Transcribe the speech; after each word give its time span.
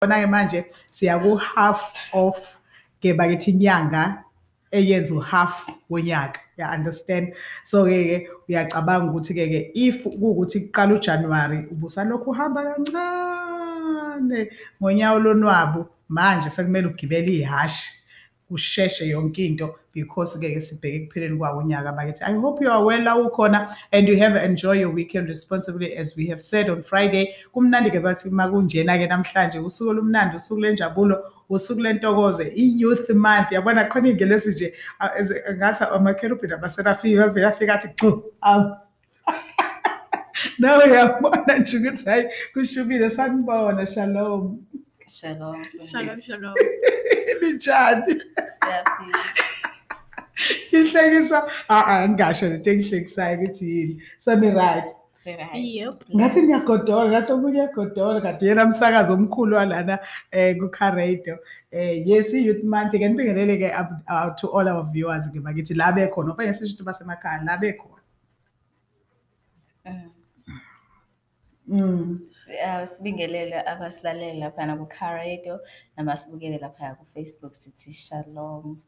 Bona-ke 0.00 0.30
manje 0.30 0.58
siya 0.86 1.18
ku-half 1.18 1.90
of 2.14 2.38
ke 3.02 3.10
bakithi 3.18 3.50
inyanga 3.50 4.22
eyenza 4.70 5.14
u-half 5.14 5.66
wonyaka. 5.90 6.38
Ya-understand 6.54 7.34
so-ke 7.64 7.98
ke 8.06 8.16
uyacabanga 8.46 9.10
ukuthi-ke 9.10 9.44
ke 9.50 9.60
if 9.74 10.06
kuwukuthi 10.06 10.70
kuqala 10.70 10.94
uJanuwari 10.94 11.66
ubusalokhu 11.72 12.30
uhamba 12.30 12.62
kancane 12.62 14.40
ngonyawo 14.78 15.18
lonwabu 15.18 15.86
manje 16.08 16.50
sekumele 16.50 16.86
ugibele 16.86 17.32
ihashi 17.42 17.97
kusheshe 18.50 19.06
yonke 19.08 19.38
into 19.46 19.74
because-ke 19.94 20.54
ke 20.54 20.60
sibheke 20.62 20.96
ekupheleni 20.96 21.36
kwawo 21.38 21.58
unyaka 21.62 21.92
bakithi. 21.92 22.22
I 22.24 22.32
hope 22.34 22.60
you 22.62 22.70
are 22.70 22.84
well 22.84 23.02
la 23.02 23.16
ukhona 23.16 23.74
and 23.92 24.08
you 24.08 24.16
have 24.18 24.36
enjoy 24.36 24.72
your 24.80 24.90
weekend 24.90 25.28
responsibly 25.28 25.96
as 25.96 26.16
we 26.16 26.26
have 26.26 26.40
said 26.42 26.70
on 26.70 26.82
friday. 26.82 27.34
Kumnandi-ke 27.54 28.00
bathi 28.02 28.28
uma 28.30 28.48
kunjena-ke 28.48 29.08
namhlanje 29.08 29.58
usuku 29.58 29.90
olumnandi 29.90 30.36
usuku 30.36 30.60
lenjabulo 30.60 31.22
usuku 31.50 31.80
lentokozo 31.80 32.42
i-youth 32.56 33.08
month. 33.10 33.50
Yabona 33.52 33.84
khona 33.88 34.08
iy'ngelesi 34.08 34.50
nje 34.52 34.72
a- 35.00 35.10
eze- 35.20 35.42
ngathi 35.56 35.84
amakherubhi 35.84 36.46
namaserafiya 36.48 37.24
avele 37.24 37.46
afika 37.46 37.74
athi 37.74 37.88
gxu 37.88 38.22
awu. 38.40 38.76
Nawe 40.58 40.84
uyabona 40.84 41.58
nje 41.58 41.78
ukuthi 41.78 42.04
hhayi 42.04 42.24
kushubile 42.54 43.10
sanibona 43.10 43.86
shalom. 43.86 44.58
Shalom. 45.10 45.64
Shalom, 45.86 46.20
shalom. 46.20 46.54
linjani 47.42 48.14
Siyaphila. 48.62 49.24
ihlekisa 50.72 51.38
a-a 51.68 52.08
ngingasho 52.08 52.48
lento 52.48 52.70
engihlekisayo 52.70 53.38
ukuthi 53.38 53.64
yini 53.78 54.02
so 54.18 54.34
ni-right 54.34 54.88
Si-right. 55.14 55.54
Yep. 55.54 56.04
ngathi 56.16 56.42
niyagodola 56.42 57.10
ngathi 57.10 57.32
omunye 57.32 57.60
uyagodola 57.60 58.20
kanti 58.20 58.46
yena 58.46 58.66
msakazi 58.66 59.12
omkhulu 59.12 59.56
walana 59.56 59.98
um 60.32 60.58
kucaradio 60.60 61.34
um 61.72 62.02
yes 62.06 62.34
i-youth 62.34 62.64
month 62.64 62.90
ke 62.92 63.08
nibingelele-ke 63.08 63.68
up- 63.80 64.02
uh, 64.10 64.34
to 64.34 64.46
all 64.48 64.68
our 64.68 64.84
viewers-ke 64.92 65.40
bakithi 65.40 65.74
la 65.74 65.92
bekhona 65.92 66.32
okanye 66.32 66.52
sisho 66.52 66.74
ukuthi 66.74 66.84
basemakhaya 66.84 67.42
la 67.44 67.56
bekhona 67.56 68.02
Mm. 71.70 72.20
Mm. 72.48 72.54
Si- 72.54 72.60
ah, 72.64 72.86
Sibingelele 72.86 73.62
abasilaleli 73.66 74.40
laphana 74.40 74.76
ku-Car 74.76 75.14
Radio 75.16 75.60
nabasibukele 75.96 76.58
laphaya 76.60 76.96
ku-Facebook 76.96 77.54
sithi 77.54 77.92
shalom 77.92 78.78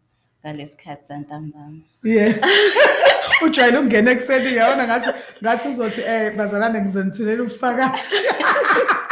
ngalesikhathi 0.44 1.04
santambama. 1.06 1.80
yeah 2.04 2.34
ujwayele 3.44 3.78
ukungena 3.78 4.10
ekuseni 4.10 4.56
yabona 4.56 4.84
ngathi 4.86 5.10
ngathi 5.42 5.68
uzothi 5.68 6.00
um 6.02 6.36
bazalwane 6.36 6.80
ngizonithulela 6.80 7.42
ubufakazi 7.42 8.16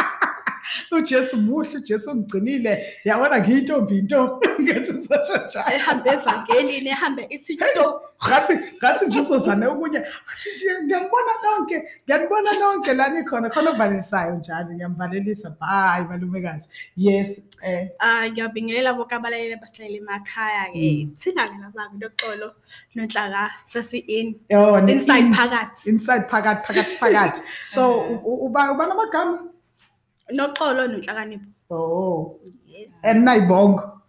ujesu 0.97 1.37
muhle 1.37 1.77
ujesu 1.79 2.11
ungigcinile 2.11 2.73
yabona 3.05 3.39
ngiyintombi 3.41 3.99
into 3.99 4.41
ngethi 4.61 4.93
usasho 4.93 5.37
njalo 5.47 5.75
Ehambe 5.77 6.11
evangelini, 6.11 6.89
ehambe 6.91 7.23
ithi 7.31 7.55
nto. 7.57 8.01
ngathi 8.29 8.55
ngathi 8.79 9.07
nje 9.07 9.21
uzozane 9.21 9.67
okunye 9.67 9.99
ngathi 10.01 10.49
nje 10.55 10.69
ngiyanibona 10.85 11.33
nonke 11.45 11.77
ngiyanibona 12.07 12.53
nonke 12.61 12.95
la 12.95 13.09
nikhona 13.09 13.51
khona 13.51 13.71
ovalelisayo 13.71 14.35
njalo 14.37 14.71
ngiyamvalelisa 14.75 15.51
bye 15.61 16.05
malumekazi 16.09 16.69
yes 16.97 17.41
um 17.67 17.89
Ah, 17.99 18.29
ngiyabingelela 18.31 18.95
bonke 18.95 19.15
abalaleli 19.15 19.55
abasilaleli 19.55 19.99
emakhaya 19.99 20.65
ke. 20.73 21.09
Thina 21.19 21.49
ke 21.49 21.55
lapha 21.63 21.91
kunoxolo 21.91 22.49
nonhlaka 22.95 23.51
sesi 23.67 23.99
in 23.99 24.35
oh, 24.53 24.81
ne- 24.81 24.93
inside 24.93 25.31
phakathi. 25.35 25.89
inside 25.91 26.25
phakathi 26.31 26.63
phakathi 26.67 26.95
phakathi 27.01 27.41
so 27.71 28.01
u- 28.03 28.23
u- 28.31 28.47
uba 28.47 28.73
uba 28.73 28.87
namagama 28.87 29.39
Noxolo 30.37 30.87
nonhlakanipho. 30.87 31.47
oh 31.71 32.41
Yes. 32.67 32.93
and 33.03 33.25
nayibongo 33.25 34.01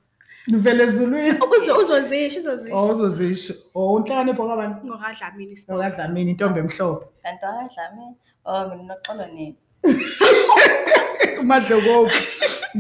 nivele 0.48 0.84
ezulwini 0.84 1.32
Ukuze 1.44 1.72
uzozisho 1.72 2.40
oh 2.40 2.42
uzozisho. 2.42 2.92
uzozisho 2.92 3.54
oh 3.76 3.94
unhlakanipho 3.96 4.46
kwabantu 4.46 4.88
Ngoradlamini 4.88 5.58
sibona. 5.58 5.88
okadlamini 5.88 6.32
intombi 6.32 6.60
emhlophe 6.60 7.06
Kanti 7.24 7.46
wakadlame? 7.46 8.16
Oh, 8.46 8.68
mina 8.70 8.84
noxolo 8.94 9.26
nini? 9.34 9.56
umadlokovu 11.42 12.12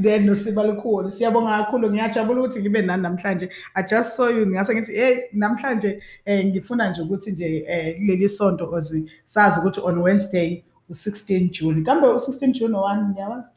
then 0.02 0.26
nosiba 0.26 0.64
lukhulu 0.64 1.12
siyabonga 1.12 1.58
kakhulu 1.58 1.90
ngiyajabula 1.92 2.40
ukuthi 2.42 2.60
ngibe 2.60 2.82
nani 2.82 3.04
namhlanje 3.04 3.50
i 3.76 3.84
just 3.84 4.10
saw 4.16 4.30
you 4.30 4.46
ngase 4.48 4.74
ngithi 4.76 4.92
hey 4.94 5.18
namhlanje 5.34 6.04
eh 6.26 6.46
ngifuna 6.46 6.90
nje 6.90 7.02
ukuthi 7.02 7.32
nje 7.32 7.66
eh 7.68 7.96
kuleli 7.98 8.30
sonto 8.30 8.70
ozi 8.72 9.12
sazi 9.26 9.60
ukuthi 9.60 9.80
on 9.84 9.98
wednesday 9.98 10.64
Sixteen 10.92 11.52
june. 11.52 11.84
Kambe 11.84 12.08
u-sixteen 12.08 12.54
june 12.54 12.74
one 12.78 13.14
niyawazi? 13.14 13.50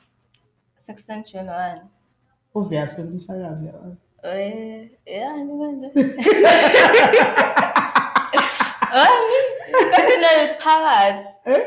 Sixteen 0.76 1.24
june 1.24 1.48
one. 1.48 1.80
Obvious 2.54 2.98
wena 2.98 3.10
umsakazi 3.10 3.66
yawazi? 3.66 4.02
Eh, 4.22 4.88
ya 5.06 5.36
nikanje 5.36 5.90
kuneyouth 10.06 10.58
Eh, 11.44 11.56
um 11.56 11.62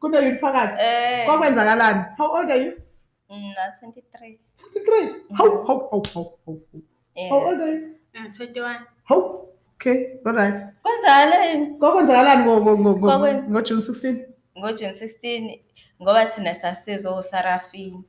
kuneyouth 0.00 0.40
phakathi 0.40 0.74
eh. 0.80 1.26
kwakwenzakalani? 1.26 2.04
How 2.18 2.26
old 2.36 2.50
are 2.50 2.58
you? 2.64 2.72
I'm 3.30 3.72
twenty-three. 3.80 4.38
Mm. 5.00 5.36
how 5.38 5.64
how 5.66 5.78
how 5.90 6.02
how 6.14 6.24
how 6.46 6.56
how 7.30 7.38
old 7.48 7.60
are 7.60 7.72
you? 7.72 7.94
Uh, 8.14 8.28
Twenty 8.36 8.60
one 8.60 8.78
how? 9.04 9.48
Okay 9.76 10.18
all 10.26 10.32
right. 10.34 10.58
Kwenzakalani 10.82 11.66
kwakwenzakalani 11.78 13.64
June 13.64 13.80
sixteen? 13.80 14.35
Ngo 14.58 14.68
ngo 14.68 14.68
Kwakwen- 14.68 14.72
ngo 14.72 14.72
June 14.78 14.92
16 14.92 14.96
ngo-June 14.96 14.96
16 14.96 15.60
ngoba 16.02 16.26
thina 16.26 16.54
sasizwa 16.54 17.18
uSarafini. 17.18 18.04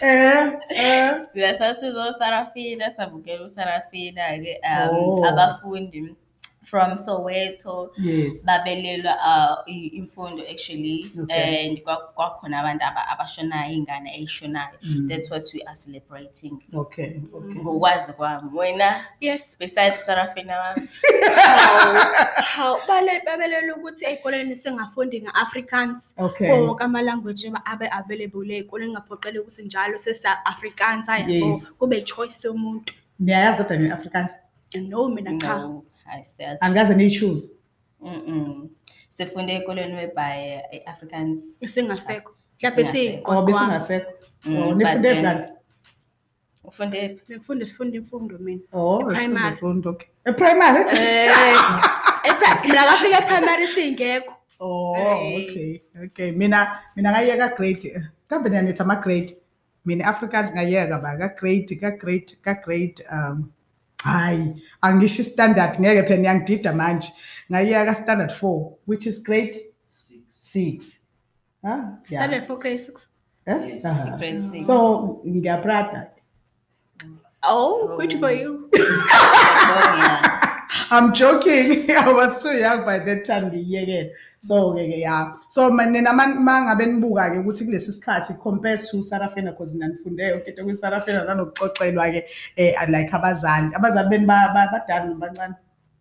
eh 0.00 0.58
eh 0.70 1.10
Thina 1.32 1.54
sasizwa 1.58 2.08
uSarafina 2.10 2.90
sabukela 2.90 3.44
uSarafina-ke 3.44 4.60
um 4.64 4.96
Oh. 4.96 5.24
abafundi 5.26 6.14
from 6.62 6.96
Soweto 6.98 7.90
yes 7.98 8.46
babelelwa 8.46 9.14
uh, 9.14 9.68
i- 9.74 9.86
imfundo 9.86 10.42
actually 10.50 11.12
Okay. 11.22 11.68
and 11.68 11.82
kwa- 11.82 12.12
kwakhona 12.14 12.60
abantu 12.60 12.84
aba- 12.84 13.08
abashonayo 13.08 13.72
ingane 13.72 14.14
eyishonayo 14.16 14.78
Mm. 14.82 15.08
that's 15.08 15.30
what 15.30 15.54
we 15.54 15.62
are 15.62 15.76
celebrating 15.76 16.58
okay 16.74 17.20
okay 17.32 17.54
ngokwazi 17.62 18.12
kwami 18.12 18.50
wena 18.58 19.04
Yes. 19.20 19.56
beside 19.58 19.92
uSarafina 19.98 20.58
wami 20.60 20.88
How 22.56 22.76
bale 22.88 23.22
babelela 23.26 23.76
ukuthi 23.76 24.04
ey'koleni 24.04 24.56
singafundi 24.56 25.20
nge-Afrikaans. 25.22 26.14
okay 26.16 26.48
Kuwo 26.48 26.66
wonke 26.66 26.84
ama-language 26.84 27.52
abe 27.64 27.88
available 27.90 28.54
ey'koleni 28.56 28.92
ngaphoqeli 28.92 29.38
ukuthi 29.38 29.62
njalo 29.62 29.98
sesa-Afrikaans 29.98 31.08
ayabo 31.08 31.30
Yes. 31.32 31.72
kube 31.78 32.00
choice 32.02 32.46
yomuntu. 32.48 32.94
niyayazi 33.18 33.64
kodwa 33.64 33.76
nge-afrikaans 33.78 34.30
No 34.74 35.08
mina 35.08 35.38
cha. 35.38 35.68
And 36.10 36.24
that's 36.38 36.62
angikaze 36.62 36.94
niyishoose 36.94 37.56
mhm 38.00 38.68
sifunde 39.10 39.52
ekolweni 39.54 40.06
by 40.14 40.60
Africans. 40.86 41.58
singasekho 41.74 42.34
mhlawumbe 42.62 42.92
siyiqoqwa 42.92 43.42
besingasekho 43.46 44.10
oh 44.46 44.74
nifunde 44.74 45.14
kanjani 45.14 45.44
ufunde 46.64 47.08
phi 47.08 47.32
ngifunda 47.32 47.68
sifunda 47.68 47.96
imfundo 47.96 48.38
oh 48.72 49.04
primary 49.04 49.54
imfundo 49.54 49.90
okay. 49.90 50.08
Primary 50.36 50.84
eh 50.92 51.32
mina 52.64 53.20
primary 53.20 53.66
singekho 53.66 54.34
oh 54.60 54.92
okay 54.92 55.82
okay. 56.04 56.32
Mina 56.32 56.78
mina 56.96 57.12
ngayeka 57.12 57.48
grade 57.56 57.88
eh, 57.88 58.02
kambe 58.28 58.50
nyanetha 58.50 58.84
ama 58.84 58.96
grade 58.96 59.36
mina 59.84 60.04
Africans 60.06 60.52
ngayeka 60.52 60.98
ba 60.98 61.18
ka 61.18 61.28
grade 61.38 62.36
ka 62.42 62.54
grade 62.54 63.04
um 63.12 63.52
hayi 64.04 64.62
angisho 64.80 65.22
i-standard 65.22 65.80
ngeke 65.80 66.02
phela 66.02 66.20
niyangidida 66.20 66.72
manje 66.72 67.12
ngayeka 67.52 67.84
ka-standard 67.84 68.32
four 68.32 68.72
which 68.88 69.06
is 69.06 69.22
grade 69.24 69.60
six 70.28 70.96
Ah, 71.62 71.68
yeah. 72.08 72.24
Standard 72.24 72.46
for 72.46 72.56
grade 72.58 72.80
6. 72.80 73.08
Eh? 73.46 73.58
Yes, 73.68 73.84
Aha. 73.84 74.16
grade 74.16 74.42
six. 74.42 74.66
so 74.66 75.20
ngiyaprada 75.26 76.06
Oh, 77.42 77.96
good 77.96 78.18
for 78.20 78.30
you. 78.32 78.70
Ngiyabonga. 80.90 81.06
i'm 81.08 81.12
joking. 81.14 81.90
I 81.96 82.12
was 82.12 82.42
too 82.42 82.56
young 82.58 82.84
by 82.84 82.98
that 82.98 83.24
time 83.24 83.50
ngiyiyekela 83.50 84.10
so-ke 84.40 84.88
ke 84.90 84.98
ya. 85.00 85.34
So 85.48 85.70
ma- 85.70 85.84
nina 85.84 86.12
ma 86.12 86.26
ma 86.26 86.60
ngabe 86.66 86.86
nibuka-ke 86.86 87.44
ukuthi 87.44 87.64
kulesi 87.66 87.92
sikhathi 87.92 88.40
compared 88.42 88.78
to 88.80 88.96
sarafina 89.02 89.50
because 89.52 89.74
nanifunde 89.78 90.20
yonke 90.20 90.48
into 90.48 90.62
kwisarafina 90.64 91.24
nanokuxoxelwa-ke 91.26 92.24
um 92.58 92.90
like 92.92 93.10
abazali. 93.10 93.72
Abazali 93.74 94.08
beni 94.10 94.26
ba- 94.26 94.50
ba- 94.54 94.70
badala 94.72 95.06
noma 95.08 95.26
bancane? 95.28 95.56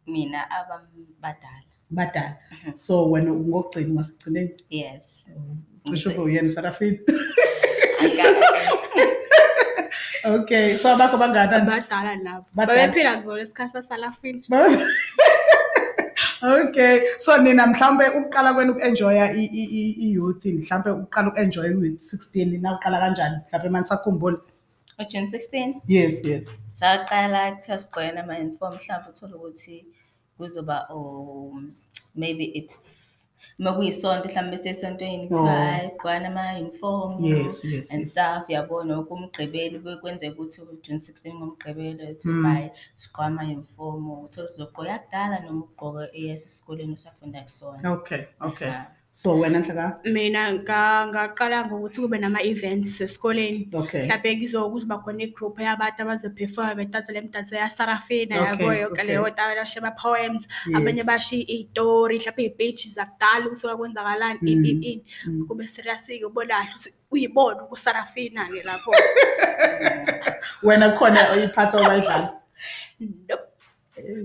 Mina 0.08 0.46
abadala 0.50 1.64
badala. 1.94 2.38
So 2.76 3.10
wena 3.12 3.32
ngokugcina 3.32 3.88
ungasigcineni 3.92 4.52
yes. 4.70 5.26
Cisho 5.86 6.10
ube 6.10 6.20
uyena 6.20 6.46
usarafina 6.48 6.98
Aka- 8.00 8.79
okay 10.26 10.78
so 10.78 10.90
abakho 10.96 11.18
bangana 11.18 11.60
Badala 11.66 12.16
nabo. 12.24 12.46
Badala. 12.56 12.88
Babephila 12.88 13.18
ngizona 13.18 13.42
isikhathi 13.44 13.74
sasalafini. 13.74 14.44
Okay. 16.42 17.02
So 17.20 17.38
nina 17.38 17.68
mhlambe 17.68 18.08
ukuqala 18.10 18.54
kwenu 18.54 18.72
ukuenjoya 18.74 19.32
i- 19.34 19.46
i- 19.62 19.70
i- 19.80 19.96
i-youth 20.06 20.46
mhlambe 20.46 20.90
ukuqala 20.92 21.28
ukuenjoya 21.30 21.72
with 21.78 22.00
16 22.02 22.62
na 22.62 22.76
uqala 22.76 23.00
kanjani 23.00 23.38
mhlambe 23.48 23.70
manje 23.70 23.88
sakhumbula. 23.90 24.38
June 25.10 25.28
16 25.28 25.82
Yes, 25.88 26.26
yes. 26.26 26.50
saqala 26.70 27.52
kuthiwa 27.52 27.78
sigqoke 27.78 28.20
ama-uniform 28.20 28.74
mhlawumbe 28.76 29.10
uthole 29.10 29.34
ukuthi 29.36 29.86
kuzoba 30.38 30.88
um, 30.90 31.72
maybe 32.16 32.44
it 32.44 32.72
uma 33.60 33.74
kuyisonto 33.74 34.30
mhlawumbe 34.30 34.58
sesontweni 34.58 35.28
kuthiwa 35.28 35.52
Oh. 35.54 35.58
hayi 35.58 35.88
gqokani 35.90 36.26
ama-uniform 36.26 37.26
Yes, 37.26 37.66
yes, 37.66 37.92
and 37.92 38.00
yes. 38.00 38.12
stuff 38.12 38.50
yabona 38.50 39.04
kumgqibeli 39.04 39.80
kwenzeka 40.02 40.34
ukuthi 40.36 40.62
June 40.84 41.00
16 41.00 41.34
ngomgqibelo 41.36 42.04
ethi 42.04 42.28
Mm. 42.28 42.46
hayi 42.46 42.70
sigqoke 42.96 43.28
ama-uniform 43.28 44.12
uthole 44.12 44.48
sizogqoka 44.48 44.90
yakudala 44.90 45.40
noma 45.40 45.64
ugqoke 45.66 46.04
eyasesikoleni 46.20 46.94
usafunda 46.94 47.42
kusona 47.44 47.92
Okay, 47.92 48.22
okay. 48.42 48.68
Aha. 48.68 48.86
So 49.20 49.36
wena 49.40 49.60
Nhlaka? 49.60 50.00
mina 50.06 50.42
nga- 50.54 51.08
ngaqala 51.12 51.68
ngokuthi 51.68 52.00
kube 52.02 52.18
nama-events 52.20 53.02
esikoleni 53.04 53.68
Okay. 53.74 54.04
mhlawumbe 54.08 54.36
kuzo- 54.40 54.70
kuzoba 54.72 54.98
khona 55.04 55.24
igroup 55.28 55.60
yabantu 55.60 56.02
abazophefoma 56.04 56.76
bedansa 56.76 57.12
le 57.12 57.22
mdanso 57.22 57.56
yasarafina 57.56 58.36
Okay, 58.40 58.48
yabo 58.48 58.74
yoke 58.74 58.92
okay. 58.94 59.04
leyo 59.04 59.28
nto 59.28 59.44
basho 59.60 59.80
ama-poems 59.80 60.44
Yes. 60.68 60.76
abanye 60.78 61.04
basho 61.04 61.36
iy'tori 61.36 62.16
mhlawumbe 62.18 62.44
iy'pechi 62.48 62.88
zakudala 62.96 63.46
ukuthi 63.48 63.68
kwakwenzakalani 63.68 64.40
ini 64.42 64.56
Mm. 64.56 64.66
ini 64.66 64.92
ini 64.94 65.04
Mm. 65.28 65.48
kube 65.48 65.64
serious-ke 65.68 66.24
ubona 66.26 66.56
kahle 66.56 66.72
ukuthi 66.72 66.90
uyibona 67.12 67.60
ukusarafina-ke 67.68 68.64
lapho 68.64 68.92
Wena 70.64 70.96
khona 70.96 71.20
uyiphatha 71.36 71.76
obayidlala. 71.78 72.30
Nope. 73.00 73.49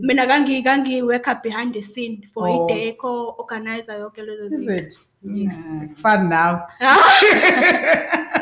Mina 0.01 0.27
kangi- 0.27 0.63
kangi-worker 0.65 1.41
behind 1.43 1.75
the 1.75 1.83
scene 1.83 2.23
for 2.33 2.49
Oh. 2.49 2.67
i-deco 2.69 3.35
organizer 3.39 3.99
yoke 3.99 4.23
lezo 4.23 4.55
Is 4.55 4.69
it? 4.69 4.93
Yes. 5.23 5.55
Mm, 5.57 5.97
Fun 5.97 6.29
now. 6.29 6.67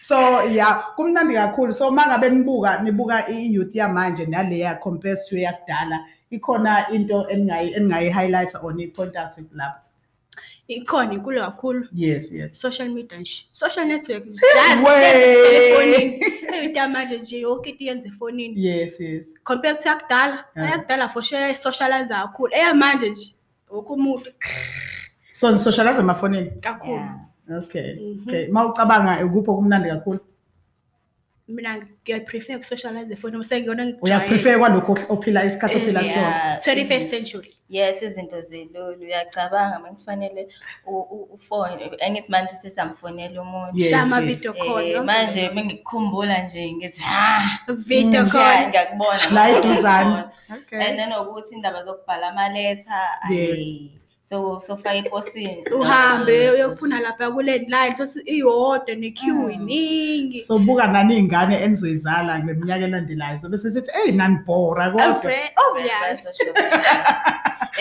So 0.00 0.42
yeah, 0.48 0.82
kumnandi 0.96 1.34
kakhulu. 1.34 1.72
So 1.72 1.90
mangabe 1.90 2.30
nibuka 2.30 2.78
nibuka 2.82 3.28
i-youth 3.28 3.74
yamanje 3.74 4.26
naleya 4.26 4.80
compared 4.80 5.18
to 5.28 5.36
yakudala, 5.36 6.00
ikhona 6.32 6.90
into 6.92 7.26
eningayi 7.30 7.74
eningayi 7.76 8.10
highlight 8.10 8.54
or 8.62 8.72
ni 8.72 8.86
point 8.86 9.14
out 9.16 9.30
lapho. 9.54 9.80
Ikhona 10.68 11.12
inkulu 11.14 11.40
kakhulu 11.40 11.86
Yes, 11.92 12.32
yes. 12.32 12.60
social 12.60 12.88
media 12.88 13.18
nje 13.18 13.46
social 13.50 13.86
network 13.86 14.24
efonini 15.52 16.20
manje 16.92 17.18
nje 17.18 17.40
yonke 17.40 17.70
into 17.70 18.08
efonini 18.08 18.64
Yes, 18.66 19.00
yes. 19.00 19.26
compared 19.44 19.78
to 19.80 19.88
yakudala 19.88 20.44
Yeah. 20.56 20.68
eyakudala 20.70 21.08
for 21.08 21.22
sure 21.22 21.54
socialize 21.54 22.08
kakhulu 22.08 22.54
eyamanje 22.54 23.10
nje 23.10 23.34
wonke 23.70 23.92
umuntu 23.92 24.30
So 25.32 25.50
ni 25.52 25.58
socialize 25.58 26.00
emafonini? 26.00 26.50
kakhulu. 26.60 27.02
Okay. 27.58 27.94
Mhm. 27.94 28.28
Okay. 28.28 28.48
Mawucabanga 28.48 29.24
ukupho 29.26 29.54
kumnandi 29.56 29.88
kakhulu? 29.88 30.20
mina 31.48 31.76
ngiyaprefer 32.04 32.56
ukusocialize 32.56 33.12
efonini 33.12 33.44
sengiyona 33.44 33.92
Uya 34.02 34.20
prefer 34.20 34.58
kwalokho 34.58 34.98
ophila 35.08 35.44
isikhathi 35.44 35.76
ophila 35.76 36.00
kusona. 36.02 36.20
Yeah, 36.22 36.58
21st 36.60 36.86
izinto- 36.86 37.10
century 37.10 37.54
Yes, 37.70 38.02
izinto 38.02 38.40
zilulu 38.40 39.00
uyacabanga 39.02 39.78
mekufanele 39.78 40.48
ufone 41.34 41.90
angithi 42.06 42.30
manje 42.30 42.54
sesamfonela 42.54 43.42
umuntu 43.42 43.78
Yes, 43.78 43.90
shama 43.90 44.20
yes. 44.20 44.26
video 44.26 44.54
Eh, 44.56 44.62
call 44.64 44.86
yonke 44.86 45.06
manje 45.06 45.40
leyo. 45.40 45.54
mengikukhumbula 45.54 46.42
nje 46.42 46.72
ngithi 46.72 47.02
ha 47.02 47.58
video 47.68 48.22
Mm. 48.24 48.30
call 48.30 48.68
ngiyakubona 48.68 49.18
La 49.18 49.48
ngiyakubona. 49.48 49.58
eduzane. 49.58 50.24
Okay. 50.56 50.80
and 50.80 50.98
then 50.98 51.12
ukuthi 51.12 51.54
indaba 51.54 51.82
zokubhala 51.82 52.28
amaletha 52.28 53.00
Yes. 53.30 53.50
ayi 53.52 53.92
so 54.22 54.60
sofaka 54.60 54.94
eposini 54.94 55.64
uhambe 55.76 56.50
uyokufuna 56.50 57.00
lapha 57.00 57.30
kulandline 57.30 57.94
futhi 57.96 58.20
iyodwa 58.20 58.94
ne-queue 58.94 59.56
Mm. 59.56 59.68
iningi 59.70 60.42
So 60.42 60.58
buka 60.58 60.86
nani 60.86 61.18
ingane 61.18 61.56
enizoyizala 61.62 62.38
ngeminyaka 62.38 62.84
elandelayo. 62.84 63.38
So 63.38 63.48
bese 63.48 63.70
sithi 63.70 63.90
hey 63.92 64.12
nanibhora 64.12 64.90
kodwa. 64.90 65.06
Ovre- 65.06 65.50
obvious 65.70 66.24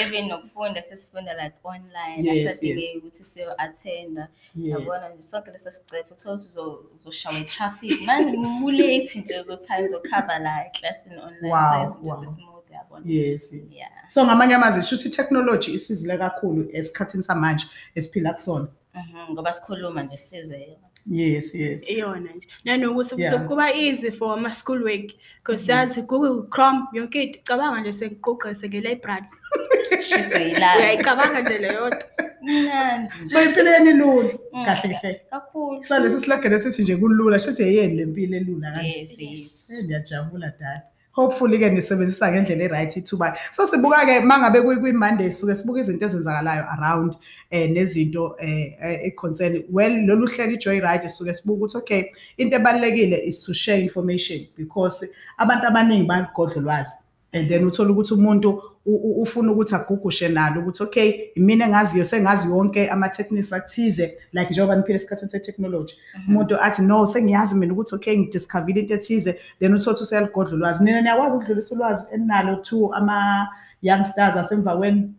even 0.02 0.28
nokufunda 0.28 0.82
sesifunda 0.82 1.34
like 1.44 1.56
online 1.64 2.30
Yes, 2.30 2.48
asadingeki 2.48 2.86
yes. 2.88 2.96
ukuthi 2.98 3.24
siyo-attenda 3.24 4.28
Yes. 4.56 4.70
yabona 4.72 5.10
nje 5.10 5.24
sonke 5.24 5.52
leso 5.52 5.72
sicefo 5.72 6.14
uthole 6.16 6.36
ukuthi 6.36 6.50
uzo- 6.60 6.80
uzoshawa 7.00 7.40
i-traffic 7.40 8.02
manje 8.02 8.38
mulate 8.38 9.20
nje 9.20 9.40
uzothanda 9.42 9.88
uzokhava 9.88 10.40
la 10.40 10.68
eklasini 10.68 11.16
online 11.18 11.54
Wow, 11.54 11.88
so 11.88 11.94
izinto 11.96 12.10
wow. 12.10 12.20
zesmooth 12.26 12.72
yabona 12.72 13.06
Yes, 13.06 13.54
yes. 13.54 13.76
Yeah. 13.76 13.92
So 14.10 14.26
ngamanye 14.26 14.56
amazwi 14.56 14.84
sho 14.84 14.96
ukuthi 14.96 15.10
technology 15.10 15.72
isizile 15.74 16.18
kakhulu 16.18 16.70
esikhathini 16.74 17.24
samanje 17.24 17.66
esiphila 17.96 18.34
kusona. 18.34 18.68
Mhm, 18.94 19.32
ngoba 19.32 19.54
sikhuluma 19.54 20.04
nje 20.04 20.18
sizwe 20.18 20.62
yona 20.62 20.88
Yes, 21.10 21.56
yes. 21.56 21.90
iyona 21.90 22.32
nje 22.36 22.48
nanokuthi 22.66 23.16
Yeah. 23.22 23.34
yeah. 23.34 23.48
kuba 23.48 23.74
easy 23.74 24.12
for 24.12 24.34
ama-school 24.38 24.84
work 24.84 25.08
because 25.38 25.66
siyazi 25.66 26.02
google 26.02 26.48
chrome 26.50 26.80
yonke 26.94 27.24
into 27.24 27.40
cabanga 27.44 27.82
nje 27.82 27.94
sekuquqa 27.94 28.56
seke-library 28.56 29.26
shizoyilala 30.08 30.78
uyayicabanga 30.78 31.42
nje 31.42 31.58
leyo 31.58 31.88
nto 31.88 32.06
mnandi 32.42 33.14
So 33.30 33.44
impilweni 33.44 33.94
lula 33.94 34.34
Mm. 34.54 34.66
kahle 34.66 34.94
kahle. 35.02 35.22
kakhulu 35.32 35.84
Salesi 35.84 36.20
slogan 36.20 36.54
esithi 36.54 36.82
nje 36.82 36.96
kulula 36.98 37.40
shothi 37.40 37.64
yeyeni 37.64 37.96
lempilo 37.98 38.38
elula 38.38 38.72
kanje. 38.72 39.00
Yes, 39.00 39.20
yes. 39.20 39.70
Eh 39.70 39.84
ngiyajabula 39.86 40.54
dad. 40.60 40.82
Hopefully 41.18 41.58
ke 41.58 41.70
nisebenzisa 41.74 42.32
ngendlela 42.32 42.64
eright 42.64 42.96
ithuba. 42.96 43.36
So 43.52 43.66
sibuka 43.66 44.06
ke 44.06 44.22
mangabe 44.22 44.62
kuyi 44.62 44.80
kwi 44.80 44.92
Monday 44.92 45.32
suke 45.32 45.56
sibuka 45.56 45.80
izinto 45.80 46.06
ezenzakalayo 46.06 46.66
around 46.78 47.16
eh 47.50 47.68
nezinto 47.68 48.36
eh 48.40 48.78
eh, 48.82 49.16
concern 49.16 49.64
well 49.70 49.92
lolu 50.06 50.28
hlelo 50.28 50.54
iJoyride 50.54 51.10
suke 51.10 51.34
sibuka 51.34 51.58
ukuthi 51.58 51.78
okay 51.78 52.12
into 52.38 52.56
ebalekile 52.56 53.28
is 53.28 53.42
to 53.42 53.54
share 53.54 53.82
information 53.82 54.46
because 54.56 55.08
abantu 55.40 55.68
abaningi 55.68 56.08
bayagodla 56.08 56.62
ulwazi 56.62 57.07
and 57.34 57.50
then 57.50 57.66
uthola 57.68 57.92
ukuthi 57.92 58.14
umuntu 58.14 58.64
u- 58.86 58.96
u- 58.96 59.22
ufuna 59.22 59.52
ukuthi 59.52 59.76
agugushe 59.76 60.28
nalo 60.30 60.62
ukuthi 60.62 60.84
okay 60.84 61.14
mina 61.36 61.66
engaziyo 61.66 62.06
sengazi 62.06 62.48
yonke 62.50 62.90
ama 62.90 63.10
techniques 63.10 63.54
akuthize 63.54 64.18
like 64.34 64.50
njengoba 64.52 64.76
niphila 64.76 64.96
esikhathini 64.96 65.32
se 65.32 65.40
technology 65.40 65.94
umuntu 66.28 66.62
athi 66.62 66.82
no 66.82 67.06
sengiyazi 67.06 67.56
mina 67.56 67.74
ukuthi 67.74 67.96
okay 67.96 68.18
ngidiscover 68.18 68.78
into 68.80 68.94
ethize 68.94 69.40
then 69.60 69.74
uthola 69.74 69.92
ukuthi 69.92 70.04
useyaligodla 70.04 70.54
ulwazi. 70.56 70.84
Nina 70.84 71.02
niyakwazi 71.02 71.36
ukudlulisa 71.36 71.76
ulwazi 71.76 72.04
enalo 72.14 72.56
to 72.56 72.94
ama 72.94 73.48
youngsters 73.82 74.36
asemva 74.38 74.78
kweni 74.78 75.14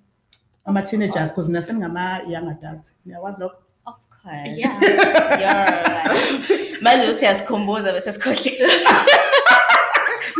ama 0.64 0.82
teenagers 0.82 1.30
because 1.30 1.48
nina 1.48 1.62
seningama 1.62 2.20
young 2.28 2.48
adults 2.48 2.92
niyakwazi 3.06 3.40
lokho? 3.40 3.56
Of 3.86 3.94
course. 4.22 4.58
Yeah. 4.58 4.82
You're 5.40 5.64
right. 5.64 6.82
manje 6.82 7.08
uthi 7.08 7.24
yasikhumbuza 7.24 7.92
bese 7.92 8.12
sikhohle 8.12 8.52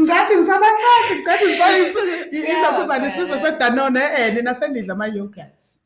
ngathi 0.00 0.37
ngisabancane 0.37 1.21
ngathi 1.23 1.45
ngisayisu 1.47 1.99
Yeah, 2.33 2.50
ilokhuzana 2.50 3.00
man. 3.00 3.09
isizwe 3.11 3.38
sedanone 3.38 4.00
eh 4.00 4.35
nina 4.35 4.55
senidla 4.55 4.93
ama 4.95 5.07
yogurts 5.07 5.81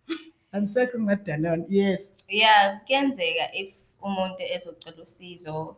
andisekho 0.52 0.98
ngadanone 1.00 1.64
yes. 1.68 2.14
Yeah 2.28 2.80
kuyenzeka 2.86 3.54
if 3.54 3.74
umuntu 4.02 4.42
ezocela 4.54 5.02
usizo 5.02 5.76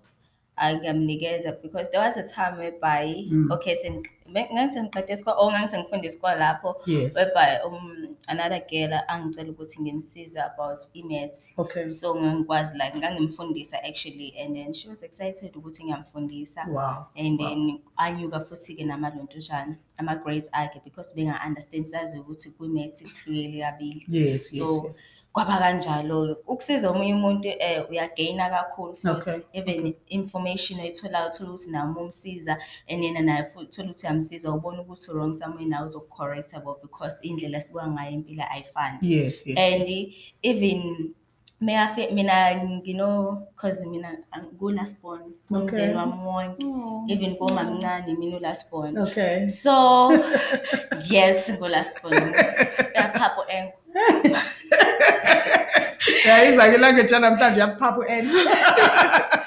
angamnikeza 0.56 1.52
because 1.62 1.90
there 1.90 2.00
was 2.06 2.16
a 2.16 2.22
time 2.22 2.58
whereby 2.58 3.04
Mm. 3.30 3.50
okay 3.52 3.74
sen- 3.74 4.02
me- 4.26 4.48
ngangisengiqede 4.52 5.12
isikole 5.12 5.36
or 5.38 5.52
ngangisengifunda 5.52 6.06
isikole 6.06 6.34
lapho 6.36 6.76
yes. 6.86 7.16
whereby 7.16 7.58
um 7.66 8.08
another 8.26 8.60
girl 8.70 8.92
angicela 9.08 9.50
ukuthi 9.50 9.82
ngimsize 9.82 10.40
about 10.40 10.80
imath 10.94 11.38
okay. 11.56 11.90
So 11.90 12.14
ngangikwazi 12.14 12.74
like 12.78 12.96
ngangimfundisa 12.98 13.82
actually 13.84 14.34
and 14.38 14.56
then 14.56 14.72
she 14.74 14.88
was 14.88 15.02
excited 15.02 15.56
ukuthi 15.56 15.84
ngiyamfundisa. 15.84 16.64
Wow. 16.68 17.06
And 17.16 17.40
Wow. 17.40 17.48
then 17.48 17.80
anyuka 17.96 18.40
futhi-ke 18.40 18.84
namalontujana 18.84 19.76
ama-grades 19.98 20.48
akhe 20.52 20.80
because 20.84 21.14
benga-understand 21.14 21.84
sazi 21.86 22.18
ukuthi 22.18 22.50
kwi-maths 22.50 23.02
kuhlukile 23.02 23.60
kabili. 23.62 24.04
Yes 24.08 24.52
yes 24.54 24.84
yes 24.84 25.10
kwaba 25.34 25.58
kanjalo 25.58 26.36
ukusiza 26.46 26.90
omunye 26.90 27.14
umuntu 27.14 27.48
eh 27.48 27.90
uyagaina 27.90 28.50
kakhulu 28.54 28.94
futhi 28.96 29.42
even 29.52 29.94
information 30.08 30.80
oyitholayo 30.80 31.26
uthola 31.28 31.50
ukuthi 31.50 31.70
nawe 31.70 32.02
umsiza 32.02 32.54
and 32.88 33.02
yena 33.04 33.20
naye 33.20 33.44
futhi 33.44 33.66
uthola 33.66 33.90
ukuthi 33.90 34.06
uyamsiza 34.06 34.52
ubona 34.52 34.82
ukuthi 34.82 35.10
wrong 35.10 35.34
somewhere 35.34 35.66
nawe 35.66 35.86
uzokucorrecta 35.86 36.60
bo 36.60 36.78
because 36.82 37.16
indlela 37.22 37.58
esibuka 37.58 37.86
ngayo 37.86 38.10
impilo 38.10 38.44
ayifani. 38.50 38.98
Yes 39.02 39.46
yes 39.46 39.58
and 39.58 40.12
even 40.42 40.80
mina 41.60 41.96
mina 42.12 42.36
ngino 42.54 43.46
cause 43.56 43.86
mina 43.86 44.10
ngu-last 44.38 45.02
born 45.02 45.34
umndeni 45.50 45.94
wami 45.94 46.18
wonke. 46.26 46.62
Even 47.12 47.36
komamncane 47.36 48.18
mina 48.18 48.36
u-last 48.36 48.70
born. 48.70 48.98
Okay. 48.98 49.48
So 49.48 50.12
yes 51.10 51.50
ngu-last 51.50 52.02
born. 52.02 52.34
Uyaphapho 52.94 53.42
yeah, 56.24 56.42
it's 56.42 56.58
like 56.58 56.72
you 56.72 56.78
like 56.78 56.96
a 56.96 57.06
child, 57.08 57.24
sometimes 57.24 57.56
you 57.56 57.62
have 57.62 57.78
purple 57.78 58.04
end. 58.08 58.30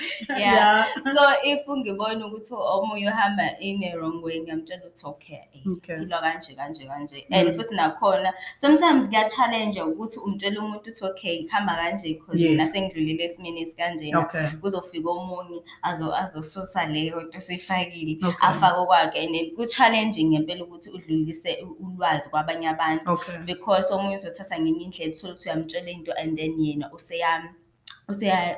yeah 0.38 0.86
so 1.14 1.20
if 1.44 1.68
ngibona 1.70 2.26
ukuthi 2.26 2.54
omunye 2.54 3.08
uhamba 3.08 3.58
in 3.60 3.84
a 3.84 3.96
wrong 3.96 4.22
way 4.24 4.40
ngiyamtshela 4.40 4.82
ukuthi 4.86 5.06
okay 5.06 5.36
eh, 5.54 5.62
Okay. 5.72 5.96
ilwa 5.96 6.20
kanje 6.20 6.54
kanje 6.54 6.86
kanje 6.86 7.26
Mm. 7.30 7.36
and 7.38 7.56
futhi 7.56 7.74
nakhona 7.74 8.34
sometimes 8.56 9.08
kuya-challenge 9.08 9.80
ukuthi 9.82 10.18
umtshele 10.18 10.58
umuntu 10.58 10.78
ukuthi 10.90 11.04
okay 11.04 11.44
kuhamba 11.44 11.74
kanje 11.76 12.08
because 12.14 12.40
Yes. 12.42 12.50
mina 12.50 12.64
sengidlulile 12.64 13.24
esimeni 13.24 13.62
esikanjena 13.62 14.18
Okay. 14.18 14.46
kuzofika 14.60 15.10
omunye 15.10 15.62
azo- 15.82 16.14
azosusa 16.14 16.86
leyo 16.86 17.20
nto 17.20 17.38
osuyifakile 17.38 18.18
Okay. 18.28 18.36
afake 18.40 18.76
okwakhe 18.76 19.18
and 19.20 19.34
then 19.34 19.50
ku-challenging 19.56 20.24
ngempela 20.30 20.64
ukuthi 20.64 20.90
udlulise 20.90 21.58
u- 21.62 21.76
ulwazi 21.86 22.28
kwabanye 22.30 22.68
abantu 22.68 23.12
Okay. 23.12 23.38
because 23.38 23.94
omunye 23.94 24.16
uzothatha 24.16 24.60
ngenye 24.60 24.84
indlela 24.84 25.10
uthole 25.12 25.32
ukuthi 25.32 25.48
uyamtshela 25.48 25.90
into 25.90 26.12
and 26.12 26.36
then 26.38 26.60
yena 26.60 26.92
useyami 26.92 27.48
useya- 27.48 27.61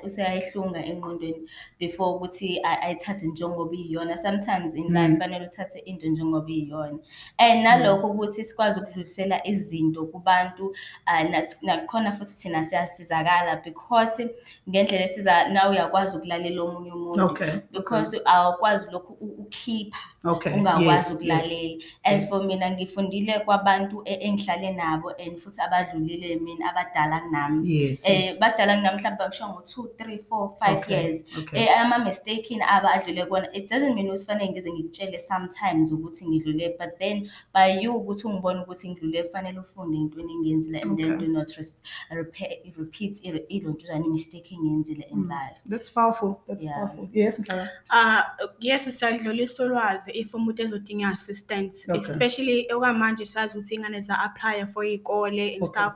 useyayihlunga 0.04 0.84
engqondweni 0.84 1.48
before 1.80 2.16
ukuthi 2.16 2.60
a- 2.64 2.80
ayithathe 2.82 3.26
njengoba 3.26 3.74
iyiyona. 3.76 4.16
Sometimes 4.16 4.74
in 4.74 4.84
life 4.84 5.08
Mm. 5.08 5.18
fanele 5.18 5.46
uthathe 5.46 5.78
into 5.78 6.06
njengoba 6.08 6.50
iyiyona. 6.50 6.98
And 7.38 7.62
nalokho 7.64 8.06
ukuthi 8.10 8.44
sikwazi 8.44 8.80
ukudlulisela 8.80 9.46
izinto 9.46 10.06
kubantu 10.06 10.66
uh, 11.06 11.20
nath- 11.30 11.62
nakhona 11.62 12.12
futhi 12.12 12.34
thina 12.36 12.62
siyasizakala 12.62 13.56
because 13.64 14.30
ngendlela 14.68 15.04
esiza 15.04 15.48
nawe 15.48 15.70
uyakwazi 15.70 16.16
ukulalela 16.16 16.62
omunye 16.62 16.92
umuntu. 16.92 17.24
Okay. 17.24 17.52
because 17.72 18.20
awukwazi 18.24 18.90
lokhu 18.90 19.12
u- 19.20 19.34
ukhipha 19.42 19.98
Okay. 20.24 20.52
ungakwazi 20.52 20.86
Yes, 20.88 21.10
yes. 21.10 21.14
ukulalela 21.16 21.82
as 22.04 22.20
Yes. 22.20 22.28
for 22.30 22.44
mina 22.44 22.70
ngifundile 22.70 23.40
kwabantu 23.40 24.02
e- 24.04 24.18
engihlale 24.28 24.72
nabo 24.72 25.10
and 25.10 25.36
futhi 25.38 25.60
abadlulile 25.60 26.36
mina 26.36 26.70
abadala 26.70 27.20
kunami 27.20 27.74
Yes. 27.76 28.08
eh 28.08 28.20
yes. 28.20 28.40
badala 28.40 28.76
kunami 28.76 28.96
mhlawumbe 28.98 29.18
bakusho 29.24 29.48
ngo-two 29.48 29.88
three 29.98 30.18
four 30.18 30.56
five 30.58 30.78
Okay, 30.78 31.02
years 31.02 31.24
okay. 31.38 31.62
eh 31.62 31.80
ama-mistake 31.80 32.58
aba 32.68 32.92
adlule 32.92 33.26
kona 33.26 33.48
it 33.52 33.70
doesn't 33.70 33.94
mean 33.94 34.08
ukuthi 34.08 34.26
fanele 34.26 34.50
ngize 34.52 34.72
ngikutshele 34.72 35.18
sometimes 35.18 35.92
ukuthi 35.92 36.28
ngidlule 36.28 36.68
but 36.78 36.98
then 36.98 37.30
by 37.54 37.80
you 37.82 37.92
ukuthi 37.96 38.26
ungibone 38.26 38.60
ukuthi 38.60 38.88
ngidlule 38.90 39.22
kufanele 39.22 39.58
ufunde 39.58 39.98
entweni 39.98 40.32
engiyenzile 40.32 40.80
and 40.80 40.96
then 40.98 41.12
Okay. 41.12 41.26
do 41.26 41.32
not 41.32 41.48
res- 41.48 41.76
repeat, 42.10 42.76
repeat 42.78 43.24
ilo- 43.24 43.46
ilontuzane 43.48 44.06
imistake 44.06 44.54
engiyenzile 44.54 45.04
in 45.10 45.18
Mm. 45.18 45.28
life 45.30 45.60
That's 45.70 45.90
powerful. 45.92 46.34
That's 46.48 46.64
Yeah. 46.64 46.76
powerful. 46.76 47.08
Yes, 47.12 47.40
Nhlaba. 47.40 47.68
Ah, 47.90 48.24
yes 48.60 48.98
siyadlulisa 48.98 49.64
ulwazi 49.64 50.10
if 50.14 50.34
umuntu 50.34 50.62
ezodinga 50.62 51.08
assistance 51.08 51.76
Okay. 51.92 52.10
especially 52.10 52.66
okwamanje 52.74 53.26
sazi 53.26 53.58
ukuthi 53.58 53.74
ingane 53.74 54.00
za-apply 54.00 54.66
for 54.72 54.84
iy'kole 54.84 55.54
and 55.54 55.62
Okay. 55.62 55.66
stuff 55.66 55.92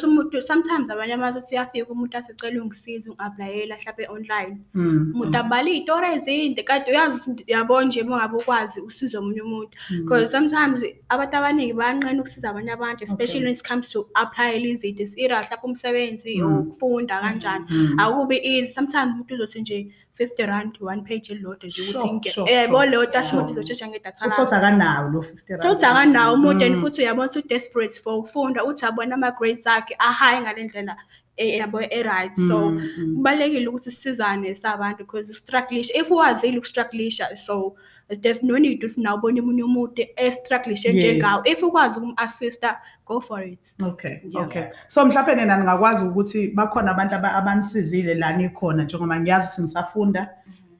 so 0.00 0.06
umuntu 0.08 0.42
sometimes 0.42 0.90
abanye 0.90 1.12
amazi 1.14 1.38
ukuthi 1.38 1.54
uyafika 1.54 1.92
umuntu 1.92 2.16
asecela 2.18 2.62
ungisiza 2.62 3.10
ungi-aplayela 3.10 3.76
mhlawumbe 3.76 4.06
online 4.16 4.58
Mm. 4.74 5.12
umuntu 5.14 5.38
abhala 5.38 5.70
iy'tori 5.70 6.06
ezinde 6.16 6.62
kanti 6.62 6.90
uyazi 6.90 7.30
ukuthi 7.30 7.44
yabo 7.52 7.82
nje 7.82 8.02
uma 8.02 8.16
ngabe 8.16 8.36
ukwazi 8.36 8.80
usize 8.80 9.18
omunye 9.18 9.42
umuntu 9.42 9.74
Mm. 9.90 9.96
because 10.04 10.26
sometimes 10.32 10.78
abantu 11.08 11.36
abaningi 11.36 11.72
bayanqena 11.72 12.20
ukusiza 12.20 12.50
abanye 12.50 12.72
abantu 12.72 13.04
especially 13.04 13.44
Okay. 13.44 13.44
when 13.44 13.54
it 13.56 13.68
comes 13.68 13.90
to 13.90 14.08
applyela 14.14 14.66
izinto 14.68 15.02
isira 15.02 15.40
mhlawumbe 15.42 15.66
umsebenzi 15.68 16.34
Mm. 16.40 16.46
or 16.46 16.60
ukufunda 16.60 17.20
kanjani 17.20 17.64
Mm. 17.70 17.98
akubi 18.00 18.36
easy 18.42 18.72
sometimes 18.72 19.12
umuntu 19.14 19.34
uzothi 19.34 19.60
nje 19.60 19.78
50 20.18 20.46
rand 20.46 20.78
one 20.80 21.02
page 21.02 21.32
elilodwa 21.32 21.68
nje 21.68 21.82
ukuthi 21.82 21.98
Sure, 22.08 22.30
sure, 22.32 22.52
yebo 22.52 22.78
sure. 22.78 22.90
lodwa 22.90 23.20
asho 23.20 23.30
Sure. 23.30 23.42
ukuthi 23.42 23.52
izoshesha 23.60 23.88
ngedatha 23.88 24.26
Uthothi 24.26 24.54
akanawo 24.54 25.08
lo 25.10 25.20
50 25.20 25.48
rand. 25.48 25.62
sokuthi 25.62 25.84
akanawo 25.86 26.34
umuntu 26.34 26.64
and 26.64 26.74
Mm. 26.74 26.80
futhi 26.82 27.00
uyabona 27.02 27.28
ukuthi 27.30 27.38
u-desperate 27.38 28.00
for 28.02 28.14
ukufunda 28.18 28.64
uthi 28.64 28.84
abona 28.86 29.14
ama-grades 29.14 29.66
akhe 29.66 29.94
ahayi 29.98 30.40
ngale 30.40 30.64
ndlela 30.64 30.96
eh, 31.36 31.58
yabo 31.58 31.80
e-right 31.80 32.36
so 32.48 32.58
Mm, 32.70 32.88
mm. 32.98 33.14
kubalulekile 33.16 33.68
ukuthi 33.68 33.90
sisizane 33.90 34.54
sabantu 34.54 34.98
because 35.04 35.30
ustrugglisha 35.32 35.94
if 36.00 36.10
uwazile 36.10 36.58
ukustrugglisha 36.58 37.36
so 37.36 37.76
there's 38.20 38.42
no 38.42 38.58
need 38.58 38.84
ukuthi 38.84 39.00
nawe 39.00 39.18
ubone 39.18 39.40
omunye 39.40 39.62
umuntu 39.62 40.02
estrugglishe 40.16 40.88
Yes. 40.88 40.96
njengawo 41.04 41.42
if 41.44 41.62
ukwazi 41.62 41.98
ukum-assista 41.98 42.80
go 43.06 43.20
for 43.20 43.42
it 43.44 43.74
Okay, 43.82 44.16
Yeah. 44.28 44.46
okay. 44.46 44.64
So 44.86 45.04
mhlawumbe 45.06 45.34
nina 45.34 45.56
ningakwazi 45.56 46.04
ukuthi 46.06 46.48
bakhona 46.48 46.90
abantu 46.90 47.14
aba- 47.14 47.32
abanisizile 47.34 48.14
la 48.14 48.36
nikhona 48.36 48.84
njengoba 48.84 49.20
ngiyazi 49.20 49.48
ukuthi 49.48 49.62
ngisafunda 49.62 50.28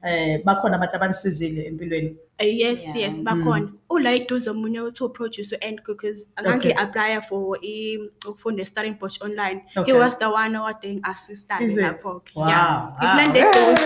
eh 0.03 0.41
bakhona 0.45 0.75
abantu 0.75 0.95
abanisizile 0.95 1.65
empilweni. 1.65 2.15
Uh, 2.39 2.45
yes 2.59 2.83
Yeah. 2.83 2.95
yes 2.97 3.23
bakhona 3.23 3.69
ula 3.89 4.13
iduze 4.15 4.49
omunye 4.49 4.81
uthi 4.81 5.03
uproduce 5.03 5.55
and 5.67 5.81
because 5.85 6.27
akange 6.35 6.69
Okay. 6.69 6.83
apply 6.83 7.21
for 7.21 7.57
i- 7.61 7.97
ukufunda 8.29 8.65
starting 8.65 8.99
Bosch 8.99 9.21
online 9.21 9.61
Okay. 9.77 9.93
he 9.93 9.99
was 9.99 10.17
the 10.17 10.25
one 10.25 10.57
owade 10.57 10.93
ngi-assista 10.95 11.61
Is 11.61 11.73
it? 11.73 11.79
lapho 11.79 12.21
Wow, 12.35 12.47
yeah 12.47 12.93
wow. 13.01 13.15
ngiblende 13.15 13.39
Yeah. 13.39 13.77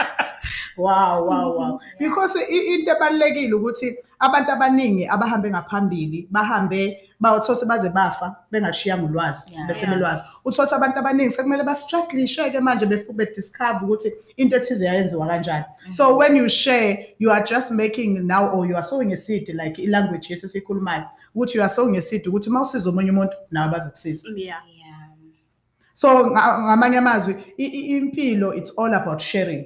eduze 0.80 0.94
Yeah. 0.94 1.18
Wow, 1.18 1.28
wow, 1.28 1.56
wow. 1.58 1.80
Because 1.98 2.36
i- 2.36 2.74
into 2.74 2.90
ebalekile 2.90 3.54
ukuthi 3.54 3.96
abantu 4.18 4.50
abaningi 4.52 5.06
abahambe 5.08 5.50
ngaphambili 5.50 6.28
bahambe 6.30 6.98
bawuthose 7.20 7.66
baze 7.66 7.88
bafa 7.90 8.36
bengashiyanga 8.52 9.04
ulwazi 9.06 9.52
Yeah. 9.54 9.66
bese 9.68 9.86
belwazi. 9.86 10.22
Uthothe 10.44 10.74
abantu 10.74 10.98
abaningi 10.98 11.30
sekumele 11.32 11.62
ba-strugglishe 11.64 12.50
ke 12.50 12.60
manje 12.60 12.86
befube 12.86 13.24
bediscover 13.26 13.84
ukuthi 13.84 14.12
into 14.36 14.56
ethize 14.56 14.84
yayenziwa 14.84 15.26
kanjani. 15.26 15.64
So 15.90 16.16
when 16.16 16.36
you 16.36 16.48
share 16.48 17.06
you 17.18 17.30
are 17.32 17.44
just 17.44 17.70
making 17.70 18.26
now 18.26 18.48
or 18.52 18.66
you 18.66 18.74
are 18.76 18.82
sowing 18.82 19.12
a 19.12 19.16
seed 19.16 19.48
like 19.48 19.78
i-language 19.82 20.28
yesesikhulumayo 20.34 21.04
ukuthi 21.34 21.54
you 21.58 21.62
are 21.62 21.68
sowing 21.74 21.96
a 21.96 22.00
seed 22.00 22.26
ukuthi 22.26 22.50
mawusiza 22.50 22.90
omunye 22.90 23.10
umuntu 23.10 23.32
nawe 23.50 23.68
bazokusiza. 23.72 24.28
yeah 24.36 24.62
Yeah. 24.68 24.96
So 25.92 26.26
nga- 26.26 26.58
ngamanye 26.58 26.98
amazwi 26.98 27.34
i- 27.58 27.64
i- 27.66 27.96
impilo 27.96 28.54
it's 28.54 28.78
all 28.78 28.94
about 28.94 29.20
sharing. 29.20 29.64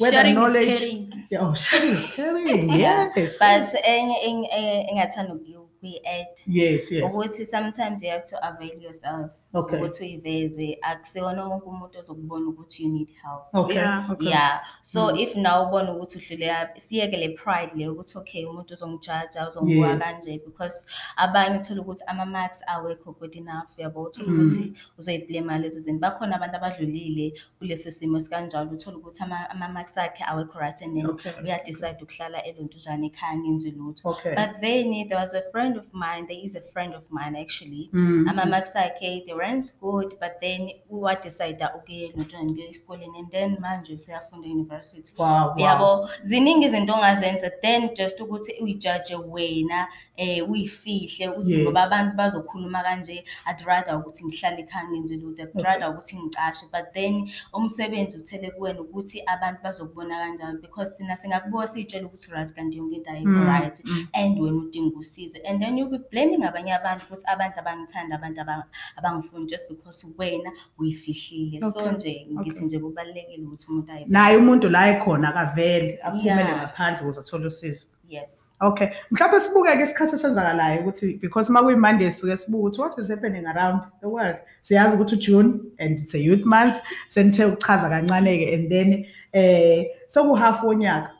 where 0.00 0.12
sharing 0.12 0.34
the 0.34 0.40
knowledge. 0.40 0.68
Is 0.68 0.80
caring. 0.80 1.28
Oh, 1.38 1.54
sharing 1.54 1.90
is 1.90 2.06
caring. 2.06 2.68
yes. 2.84 3.38
But 3.38 3.74
eh, 3.84 4.88
engathanda 4.90 5.34
ukuyi- 5.80 6.00
ukuyi-add 6.00 6.26
yes, 6.46 6.92
yes. 6.92 7.14
ukuthi 7.14 7.46
sometimes 7.46 8.02
you 8.02 8.10
have 8.10 8.22
to 8.24 8.36
avail 8.42 8.82
yourself 8.82 9.30
Okay. 9.52 9.78
ukuthi 9.78 10.04
uyiveze 10.04 10.78
akusiwona 10.82 11.44
wonke 11.44 11.66
umuntu 11.66 11.98
ozokubona 11.98 12.46
ukuthi 12.48 12.82
you 12.84 12.88
need 12.92 13.08
help 13.22 13.42
Okay. 13.54 13.76
Yeah. 13.76 14.10
Okay. 14.10 14.28
yeah 14.28 14.60
so 14.82 15.10
Mm. 15.12 15.18
if 15.18 15.36
nawe 15.36 15.66
ubona 15.66 15.92
ukuthi 15.92 16.18
uhlule 16.18 16.54
siyeke 16.76 17.16
le 17.16 17.28
pride 17.28 17.72
le 17.74 17.88
ukuthi 17.88 18.18
okay 18.18 18.44
umuntu 18.46 18.74
uzongijaja 18.74 19.48
uzongibuka 19.48 19.88
Yes. 19.90 20.02
kanje 20.04 20.38
because 20.46 20.86
abanye 21.16 21.58
uthola 21.58 21.80
ukuthi 21.80 22.04
ama-marks 22.06 22.62
awekho 22.66 23.12
good 23.12 23.36
enough 23.36 23.78
yabo 23.78 24.02
uthola 24.02 24.28
Mm. 24.28 24.40
ukuthi 24.46 24.74
uzoyiblema 24.98 25.58
lezo 25.58 25.80
zinto 25.80 26.00
bakhona 26.00 26.36
abantu 26.36 26.56
abadlulile 26.56 27.32
kuleso 27.58 27.90
simo 27.90 28.16
esikanjalo 28.16 28.70
uthola 28.70 28.96
ukuthi 28.96 29.22
ama- 29.22 29.50
ama-marks 29.50 29.98
akhe 29.98 30.24
awekho 30.24 30.58
right 30.58 30.82
and 30.82 30.94
then 30.96 31.06
Okay. 31.06 31.32
uyadecide 31.44 31.96
ukuhlala 32.02 32.44
elontuzane 32.44 33.06
ekhaya 33.06 33.36
ngenzi 33.38 33.70
lutho 33.70 34.08
Okay. 34.10 34.34
but 34.34 34.60
then 34.60 35.08
there 35.08 35.16
was 35.20 35.34
a 35.34 35.42
friend 35.52 35.69
of 35.78 35.94
mine 35.94 36.26
there 36.26 36.40
is 36.44 36.56
a 36.56 36.60
friend 36.60 36.94
of 36.94 37.10
mine 37.10 37.40
actually 37.40 37.90
Mm. 37.92 38.28
ama-marks 38.28 38.76
akhe 38.76 39.20
they 39.26 39.34
weren't 39.34 39.72
good 39.80 40.08
but 40.20 40.32
then 40.40 40.70
wadecida 40.90 41.74
ukuya 41.74 42.04
elontuzane 42.04 42.52
kuya 42.52 42.68
esikoleni 42.68 43.18
and 43.18 43.30
then 43.30 43.56
manje 43.60 43.94
useyafunda 43.94 44.48
e-university 44.48 45.12
Wow, 45.18 45.28
wow. 45.28 45.54
yabo 45.58 46.08
ziningi 46.22 46.64
izinto 46.66 46.94
ongazenza 46.94 47.50
then 47.50 47.88
just 47.94 48.18
to 48.18 48.24
go 48.26 48.38
to 48.38 48.40
ukuthi 48.40 48.62
uyijaje 48.62 49.16
wena 49.16 49.88
eh 50.16 50.50
uyifihle 50.50 51.28
ukuthi 51.28 51.52
Yes. 51.54 51.62
ngoba 51.62 51.82
abantu 51.82 52.16
bazokhuluma 52.16 52.82
kanje 52.82 53.24
i'd 53.50 53.60
rather 53.66 53.94
ukuthi 53.96 54.24
ngihlale 54.24 54.60
ekhaya 54.62 54.88
ngenze 54.90 55.16
lutho 55.16 55.42
i'd 55.42 55.48
Okay. 55.48 55.62
rather 55.62 55.88
ukuthi 55.90 56.16
ngicashe 56.16 56.66
but 56.72 56.92
then 56.92 57.30
umsebenzi 57.52 58.16
uthele 58.18 58.50
kuwena 58.50 58.80
ukuthi 58.80 59.22
abantu 59.26 59.62
bazokubona 59.62 60.16
kanjani 60.18 60.58
because 60.60 60.94
thina 60.96 61.16
singakubuka 61.16 61.68
siyitshela 61.68 62.06
ukuthi 62.06 62.30
right 62.32 62.52
kanti 62.54 62.76
yonke 62.78 62.96
into 62.96 63.10
ayikho 63.10 63.30
Mm, 63.30 63.46
right 63.48 63.84
mm. 63.84 64.06
and 64.12 64.40
wena 64.40 64.56
udinga 64.56 64.96
usize 64.98 65.38
and 65.38 65.59
then 65.62 65.78
you'll 65.78 65.90
be 65.90 65.98
blaming 66.10 66.44
abanye 66.44 66.72
abantu 66.74 67.04
ukuthi 67.06 67.24
abantu 67.26 67.58
abangithanda 67.60 68.14
abantu 68.16 68.40
abang- 68.40 68.64
abangifuni 68.98 69.46
just 69.46 69.68
because 69.68 70.06
wena 70.18 70.50
uyifihlile. 70.78 71.60
So 71.60 71.68
Okay, 71.68 71.90
nje 71.92 72.26
ngithi 72.32 72.50
okay. 72.50 72.66
nje 72.66 72.78
kubalulekile 72.78 73.44
ukuthi 73.46 73.66
umuntu 73.68 73.92
ayi 73.92 74.04
naye 74.08 74.36
umuntu 74.36 74.68
la 74.68 74.88
ekhona 74.88 75.28
akavele 75.28 75.98
aphumele 76.02 76.40
Yeah. 76.40 76.56
ngaphandle 76.58 77.00
ukuze 77.02 77.20
athole 77.20 77.46
usizo. 77.46 77.86
Yes. 78.08 78.46
Okay 78.60 78.88
mhlawumbe 79.10 79.40
sibuke-ke 79.40 79.82
isikhathi 79.82 80.14
esenzakalayo 80.14 80.80
ukuthi 80.80 81.18
because 81.20 81.50
uma 81.50 81.62
kuyi-monday 81.62 82.10
suke 82.10 82.36
sibuke 82.36 82.60
ukuthi 82.62 82.80
what 82.80 82.98
is 82.98 83.08
happening 83.10 83.46
around 83.46 83.80
the 84.00 84.08
world? 84.08 84.36
Siyazi 84.62 84.96
ukuthi 84.96 85.14
ujune 85.14 85.60
and 85.78 86.00
it's 86.00 86.14
a 86.14 86.18
youth 86.18 86.44
month 86.44 86.74
senithe 87.08 87.44
ukuchaza 87.44 87.88
kancane-ke 87.88 88.54
and 88.54 88.68
then 88.70 89.06
eh 89.32 89.86
sekuhafu 90.06 90.66
wonyaka 90.66 91.10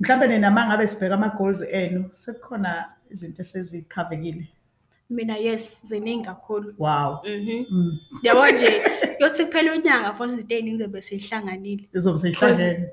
mhlawumbe 0.00 0.26
nina 0.28 0.50
ngabe 0.66 0.86
sibheka 0.86 1.14
ama-goals 1.14 1.62
enu 1.72 2.04
sekukhona 2.10 2.84
izinto 3.10 3.42
esezikhavekile. 3.42 4.48
Mina 5.10 5.36
yes 5.36 5.76
ziningi 5.88 6.24
kakhulu. 6.24 6.74
Wow. 6.78 7.18
Mhm. 7.24 7.64
Mm. 7.70 7.98
yabo 8.22 8.46
nje 8.48 8.82
kuyothi 9.18 9.44
kuphela 9.46 9.72
unyanga 9.72 10.12
for 10.16 10.28
izinto 10.28 10.54
ey'ningi 10.54 10.82
zobe 10.82 11.02
seyihlanganile 11.02 11.88
izobe 11.94 12.18
seyihlangene 12.18 12.88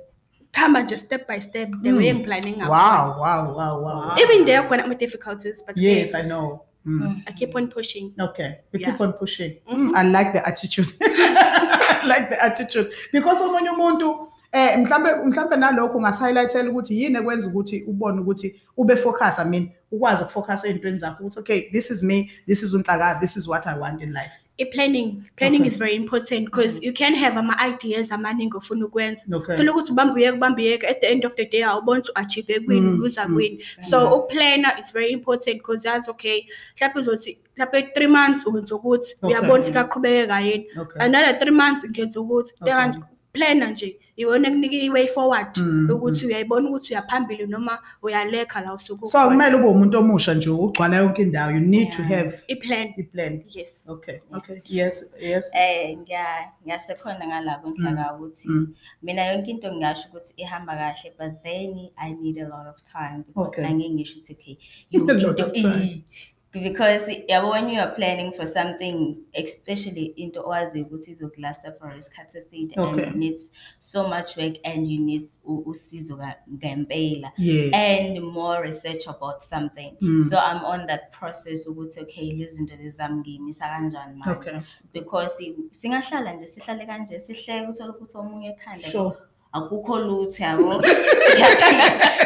kuhamba 0.53 0.81
nje 0.81 0.97
step 0.97 1.27
by 1.27 1.39
step 1.41 1.69
the 1.83 1.91
Mm. 1.91 1.97
way 1.97 2.07
engiplane 2.07 2.51
ngayo 2.57 2.71
wow 2.71 3.19
wow 3.21 3.57
wow 3.57 3.83
wow. 3.83 4.15
Even 4.23 4.45
there 4.45 4.61
khona 4.67 4.83
ama-difficulties 4.83 5.63
but 5.65 5.77
yes 5.77 6.13
i 6.15 6.21
know. 6.23 6.59
Mm. 6.85 7.21
i 7.25 7.33
keep 7.33 7.55
on 7.55 7.67
pushing. 7.67 8.13
Okay, 8.19 8.49
you 8.73 8.79
Yeah. 8.79 8.91
keep 8.91 9.01
on 9.01 9.13
pushing. 9.13 9.53
Mm, 9.67 9.91
I 9.95 10.03
like 10.03 10.31
the 10.33 10.47
attitude. 10.47 10.87
I 11.01 12.05
like 12.07 12.29
the 12.29 12.43
attitude. 12.43 12.89
Because 13.13 13.41
omunye 13.43 13.69
umuntu 13.69 14.27
eh 14.53 14.77
mhlambe 14.79 15.15
mhlambe 15.25 15.55
nalokho 15.57 15.97
ungas-highlightela 15.97 16.69
ukuthi 16.69 17.01
yini 17.03 17.17
ekwenza 17.17 17.47
ukuthi 17.49 17.83
ubone 17.87 18.21
ukuthi 18.21 18.61
ube 18.77 18.95
focus 18.95 19.39
i 19.39 19.45
mean 19.49 19.69
ukwazi 19.91 20.23
ukufocus 20.23 20.65
ey'ntweni 20.65 20.97
zakho 20.97 21.23
ukuthi 21.23 21.39
okay 21.39 21.61
this 21.71 21.91
is 21.91 22.03
me 22.03 22.31
this 22.47 22.63
is 22.63 22.73
unhlaka 22.73 23.17
this 23.21 23.35
is 23.37 23.47
what 23.47 23.67
i 23.67 23.79
want 23.79 24.01
in 24.01 24.09
life 24.13 24.31
i-planning 24.57 25.23
planning 25.35 25.61
Okay. 25.61 25.71
is 25.71 25.77
very 25.79 25.95
important 25.95 26.45
because 26.45 26.79
you 26.81 26.93
can 26.93 27.15
have 27.15 27.37
ama-ideas 27.39 28.11
amaningi 28.11 28.57
ofuna 28.57 28.85
ukwenza 28.85 29.21
Okay. 29.33 29.55
thola 29.57 29.71
ukuthi 29.71 29.91
ubamba 29.91 30.13
uyeka 30.13 30.33
ubamba 30.37 30.61
uyeka 30.61 30.87
at 30.87 31.01
the 31.01 31.07
end 31.07 31.25
of 31.25 31.33
the 31.35 31.45
day 31.45 31.63
awubona 31.63 31.99
ukuthi 31.99 32.11
u-achieve 32.11 32.59
kwini 32.59 32.81
Mm, 32.81 32.93
uluza 32.99 33.27
mm. 33.27 33.35
kwini 33.35 33.63
so 33.89 34.15
uplana 34.17 34.79
is 34.79 34.93
very 34.93 35.11
important 35.11 35.57
because 35.57 35.87
yazi 35.87 36.09
okay 36.09 36.45
mhlawumbe 36.75 36.99
uzothi 36.99 37.37
mhlawumbe 37.55 37.81
three 37.93 38.07
months 38.07 38.45
wenza 38.47 38.75
ukuthi 38.75 39.15
Okay. 39.21 39.29
uyabona 39.29 39.53
ukuthi 39.53 39.71
kaqhubekeka 39.71 40.39
yini 40.41 40.65
Okay. 40.81 41.01
another 41.01 41.39
three 41.39 41.51
months 41.51 41.85
ngenza 41.89 42.21
ukuthi 42.21 42.53
Okay. 42.61 42.73
Njengamanje, 42.73 42.99
plana 43.33 43.71
nje 43.71 43.99
iwona 44.15 44.47
ekunika 44.47 44.75
i-way 44.75 45.07
forward 45.07 45.57
Mm, 45.57 45.89
ukuthi 45.89 46.25
uyayibona 46.25 46.69
ukuthi 46.69 46.93
uyaphambili 46.93 47.47
noma 47.47 47.79
uyalekha 48.01 48.61
la 48.61 48.73
usuke 48.73 49.05
so 49.07 49.17
ukhona. 49.17 49.29
kumele 49.29 49.55
ube 49.55 49.67
umuntu 49.67 49.97
omusha 49.99 50.33
nje 50.33 50.49
ugcwala 50.49 50.97
yonke 50.97 51.21
indawo 51.21 51.51
you 51.51 51.59
need 51.59 51.89
to 51.91 52.01
Yeah. 52.01 52.11
have 52.23 52.39
i-plan 52.47 52.93
i-plan 52.97 53.43
yes 53.49 53.85
okay 53.89 54.19
okay 54.33 54.61
yes 54.65 55.15
yes 55.21 55.51
Eh 55.55 55.97
ngiya 55.97 56.25
ngiyasekhona 56.63 57.27
ngala 57.27 57.57
kwenhlaka 57.57 58.13
ukuthi 58.15 58.47
Mm. 58.47 58.73
mina 59.03 59.25
yonke 59.25 59.51
into 59.51 59.67
ngingasho 59.71 60.07
ukuthi 60.09 60.33
ihamba 60.37 60.73
kahle 60.75 61.13
but 61.19 61.43
then 61.43 61.89
I 61.97 62.13
need 62.13 62.37
a 62.37 62.47
lot 62.47 62.69
of 62.69 62.83
time 62.83 63.23
because 63.27 63.47
Okay. 63.47 63.65
angeke 63.65 63.89
ngisho 63.93 64.17
ukuthi 64.19 64.33
okay 64.33 64.57
A 64.93 65.13
lot 65.13 65.39
into 65.39 65.43
of 65.45 65.53
time. 65.53 65.83
i- 65.83 66.05
because 66.53 67.09
yabo 67.27 67.51
when 67.51 67.69
you 67.69 67.79
are 67.81 67.91
planning 67.95 68.31
for 68.31 68.47
something 68.47 69.17
especially 69.33 70.05
into 70.05 70.39
owaziyo 70.41 70.85
ukuthi 70.85 71.11
izokulasta 71.11 71.71
for 71.79 71.97
isikhathi 71.97 72.37
eside 72.37 72.73
Okay. 72.77 73.03
and 73.03 73.11
it 73.11 73.15
needs 73.15 73.51
so 73.79 74.07
much 74.07 74.37
work 74.37 74.55
and 74.63 74.87
you 74.87 74.99
need 75.05 75.29
u- 75.43 75.63
usizo 75.65 76.17
ka- 76.17 76.35
ngempela. 76.53 77.31
Yes. 77.37 77.73
And 77.73 78.19
more 78.21 78.61
research 78.63 79.07
about 79.07 79.41
something. 79.41 79.97
Mm. 80.01 80.21
so 80.23 80.37
i'm 80.37 80.63
on 80.65 80.87
that 80.87 81.11
process 81.19 81.67
ukuthi 81.67 81.99
okay 82.01 82.45
zinto 82.45 82.75
lezi 82.75 82.89
zami 82.97 83.19
ngiyimisa 83.21 83.65
kanjani 83.69 84.15
manje? 84.15 84.31
Okay. 84.39 84.59
Because 84.93 85.43
i- 85.43 85.55
singahlala 85.71 86.33
nje 86.33 86.47
sihlale 86.47 86.85
kanje 86.85 87.19
sihleke 87.19 87.67
uthole 87.69 87.89
ukuthi 87.91 88.17
omunye 88.17 88.49
ekhanda 88.49 88.87
sure 88.91 89.15
akukho 89.53 89.99
lutho 89.99 90.43
yabo 90.43 90.81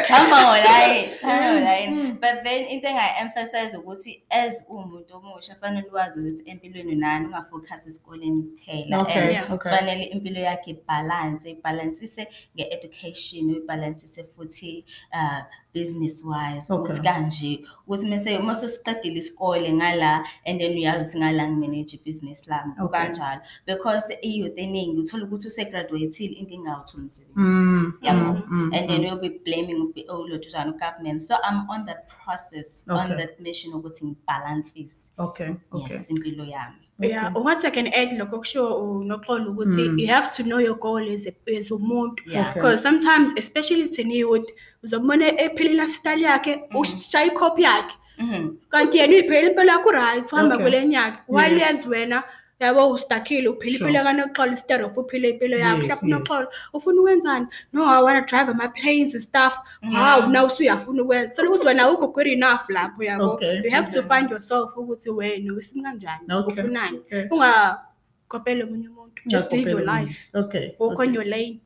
hamba 0.08 0.36
ngolayini 0.42 1.08
hamba 1.22 1.52
ngolayini 1.52 2.12
but 2.12 2.42
then 2.44 2.66
into 2.66 2.86
engayi-emphasize 2.88 3.76
ukuthi 3.76 4.22
as 4.30 4.64
uwumuntu 4.68 5.16
omusha 5.16 5.54
fanele 5.54 5.90
wazi 5.92 6.20
ukuthi 6.20 6.50
empilweni 6.50 6.94
nani 6.94 7.26
ungafocus 7.26 7.86
esikoleni 7.86 8.42
kuphela 8.42 8.98
and 8.98 9.32
Yeah. 9.32 9.52
okay. 9.52 9.72
fanele 9.72 10.04
impilo 10.04 10.40
yakhe 10.40 10.70
ibhalanse 10.70 11.50
ibhalansise 11.50 12.28
nge-education 12.56 13.50
uyibhalansise 13.50 14.24
futhi 14.24 14.84
uh, 15.12 15.42
business 15.74 16.24
wise 16.24 16.72
Okay. 16.72 16.84
ukuthi 16.84 17.02
kanje 17.02 17.64
ukuthi 17.86 18.06
mase 18.08 18.38
uma 18.38 18.54
sesiqedile 18.54 19.18
isikole 19.18 19.72
ngala 19.72 20.24
and 20.46 20.60
then 20.60 20.72
uyazi 20.78 20.98
ukuthi 21.00 21.18
ngala 21.18 21.48
ngimanage 21.50 21.96
ibhizinisi 21.96 22.50
lami 22.50 22.72
Okay. 22.80 23.00
kanjalo 23.00 23.40
because 23.66 24.14
i-youth 24.22 24.58
eningi 24.58 24.98
uthola 25.00 25.24
ukuthi 25.24 25.46
usegraduate-ile 25.46 26.34
inkinga 26.34 26.72
awutholi 26.72 27.02
umsebenzi 27.02 27.34
Mm, 27.36 27.92
yabo 28.02 28.32
mm, 28.32 28.42
mm, 28.50 28.70
and 28.74 28.88
then 28.88 29.00
mm. 29.00 29.04
you'll 29.06 29.20
be 29.20 29.28
blaming 29.44 29.92
olotshana 30.08 30.72
government 30.72 31.20
so 31.22 31.34
i'm 31.50 31.70
on 31.70 31.86
that 31.86 32.08
process 32.24 32.84
on 32.88 32.98
Okay. 33.12 33.16
that 33.16 33.40
mission 33.40 33.74
ukuthi 33.74 34.04
ngibhalansise 34.06 35.12
okay 35.18 35.50
okay 35.70 35.96
yes 35.96 36.10
impilo 36.10 36.44
yami 36.44 36.87
Yeah, 37.00 37.30
what 37.32 37.64
I 37.64 37.70
can 37.70 37.86
add 37.94 38.10
lokho 38.18 38.36
okusho 38.36 38.62
unoxolo 39.00 39.50
ukuthi 39.52 39.82
Mm. 39.88 39.98
you 40.00 40.06
have 40.08 40.30
to 40.36 40.42
know 40.42 40.58
your 40.58 40.74
goal 40.78 40.98
as 41.14 41.26
a, 41.26 41.32
as 41.58 41.70
umuntu 41.70 42.22
Yeah. 42.26 42.40
Okay. 42.50 42.54
because 42.54 42.82
sometimes 42.82 43.30
especially 43.36 43.88
thina 43.88 44.14
youth 44.14 44.50
uzobona 44.84 45.26
ephila 45.44 45.72
lifestyle 45.84 46.22
yakhe 46.22 46.60
ushaya 46.74 47.26
icopy 47.26 47.62
yakhe 47.62 47.94
Mhm. 48.18 48.56
kanti 48.68 48.98
yena 48.98 49.12
uyiphelele 49.14 49.50
impilo 49.50 49.72
yakho 49.72 49.90
right 49.92 50.32
uhamba 50.32 50.54
Okay. 50.54 50.66
kule 50.66 50.86
nyaka 50.88 51.18
while 51.28 51.52
Yes. 51.58 51.62
yazi 51.62 51.88
wena 51.88 52.22
yabo 52.60 52.98
Sure. 52.98 53.90
impilo 53.90 54.02
kanoxolo 54.04 54.50
instead 54.50 54.80
of 54.82 54.96
uphile 54.96 55.30
impilo 55.30 55.56
yakho 55.58 55.78
mhlawumbe 55.78 56.14
unoxolo 56.16 56.48
ufuna 56.72 57.00
ukwenzani? 57.00 57.46
No 57.72 57.84
i 57.86 58.02
want 58.02 58.26
to 58.26 58.30
drive 58.36 58.50
ama 58.50 58.68
planes 58.68 59.14
and 59.14 59.22
stuff. 59.22 59.58
Wow 59.82 60.26
now 60.28 60.46
usuyafuna 60.46 61.02
ukwenza. 61.02 61.34
So 61.34 61.42
ukuthi 61.42 61.66
wena 61.66 61.82
awukho 61.82 62.12
good 62.12 62.26
enough 62.26 62.68
lapho 62.68 63.02
yabo. 63.02 63.38
You 63.64 63.70
have 63.70 63.90
to 63.92 64.02
find 64.02 64.30
yourself 64.30 64.76
ukuthi 64.76 65.10
wena 65.10 65.54
usimi 65.54 65.82
kanjani 65.82 66.26
ufunani. 66.46 66.98
Okay. 66.98 67.28
ungakopela 67.30 68.64
omunye 68.64 68.88
umuntu 68.88 69.22
just 69.26 69.52
live 69.52 69.70
your 69.70 69.84
life. 69.84 70.28
okay 70.34 70.74
walk 70.78 70.98
on 70.98 71.14
your 71.14 71.24
lane. 71.24 71.60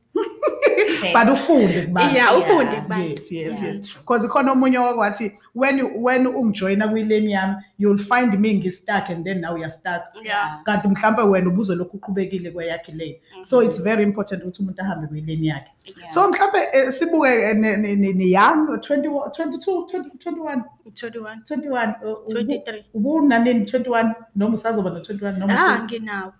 But 1.12 1.28
ufunde 1.32 1.82
kubantu. 1.82 2.16
yeah. 2.16 2.38
ufunde 2.38 2.76
kubantu. 2.76 3.08
Yes 3.10 3.32
yes 3.32 3.60
Yeah. 3.62 3.74
yes. 3.74 3.94
Because 3.98 4.26
ikhona 4.26 4.52
omunye 4.52 4.78
wakwathi 4.78 5.32
when 5.54 5.78
you- 5.78 6.04
when 6.04 6.26
ungijoyina 6.26 6.88
kwilane 6.88 7.30
yami 7.30 7.54
you'll 7.78 7.98
find 7.98 8.40
me 8.40 8.54
ngi-stuck 8.54 9.10
and 9.10 9.24
then 9.24 9.40
now 9.40 9.56
you're 9.56 9.70
stuck. 9.70 10.02
Yeah. 10.24 10.62
Kanti 10.64 10.88
mhlawumbe 10.88 11.22
wena 11.22 11.48
ubuzolokhu 11.48 11.96
uqhubekile 11.96 12.50
kweyakhe 12.50 12.92
lane. 12.92 13.20
So 13.42 13.62
it's 13.62 13.82
very 13.82 14.02
important 14.02 14.42
ukuthi 14.42 14.62
umuntu 14.62 14.82
ahambe 14.82 15.06
kwilane 15.06 15.46
yakhe. 15.46 15.70
Yeah. 15.98 16.10
so 16.10 16.28
mhlawumbe 16.28 16.58
eh, 16.72 16.90
sibuke 16.92 17.28
eh, 17.28 17.56
ni- 17.56 17.76
ni- 17.76 17.96
ni- 17.96 18.12
ni 18.12 18.32
young 18.32 18.66
21 18.68 19.30
22 19.30 19.86
20 19.86 20.10
21 20.18 20.62
21 20.90 21.36
21 21.42 21.94
uh, 22.02 22.18
ubu- 22.26 22.32
23 22.32 22.84
ubunanini 22.94 23.64
21 23.64 24.14
noma 24.36 24.54
usazoba 24.54 24.90
no-21 24.90 25.38
noma 25.38 25.56
ah 25.58 25.82
nginawo. 25.84 26.32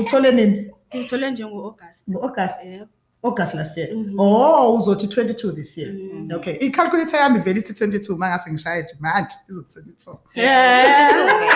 Uthole 0.00 0.32
nini 0.32 0.70
ngithole 0.94 1.30
njengo-august 1.30 2.08
ngo-august 2.10 2.64
yebo 2.64 2.86
august 3.22 3.54
last 3.54 3.76
year 3.76 3.94
Mhm. 3.94 4.14
oh 4.20 4.74
uzothi 4.76 5.06
22 5.06 5.52
this 5.52 5.78
year 5.78 5.92
Mhm. 5.92 6.32
okay 6.36 6.54
i-calculator 6.60 7.20
yami 7.20 7.40
vele 7.40 7.60
ithi 7.60 7.72
22 7.72 8.12
uma 8.14 8.28
ngase 8.28 8.50
ngishaye 8.52 8.82
nje 8.82 8.94
manje 9.00 9.36
izothi 9.48 9.80
22 9.80 10.18
Yeah. 10.34 11.10
22 11.10 11.38
vele. 11.38 11.50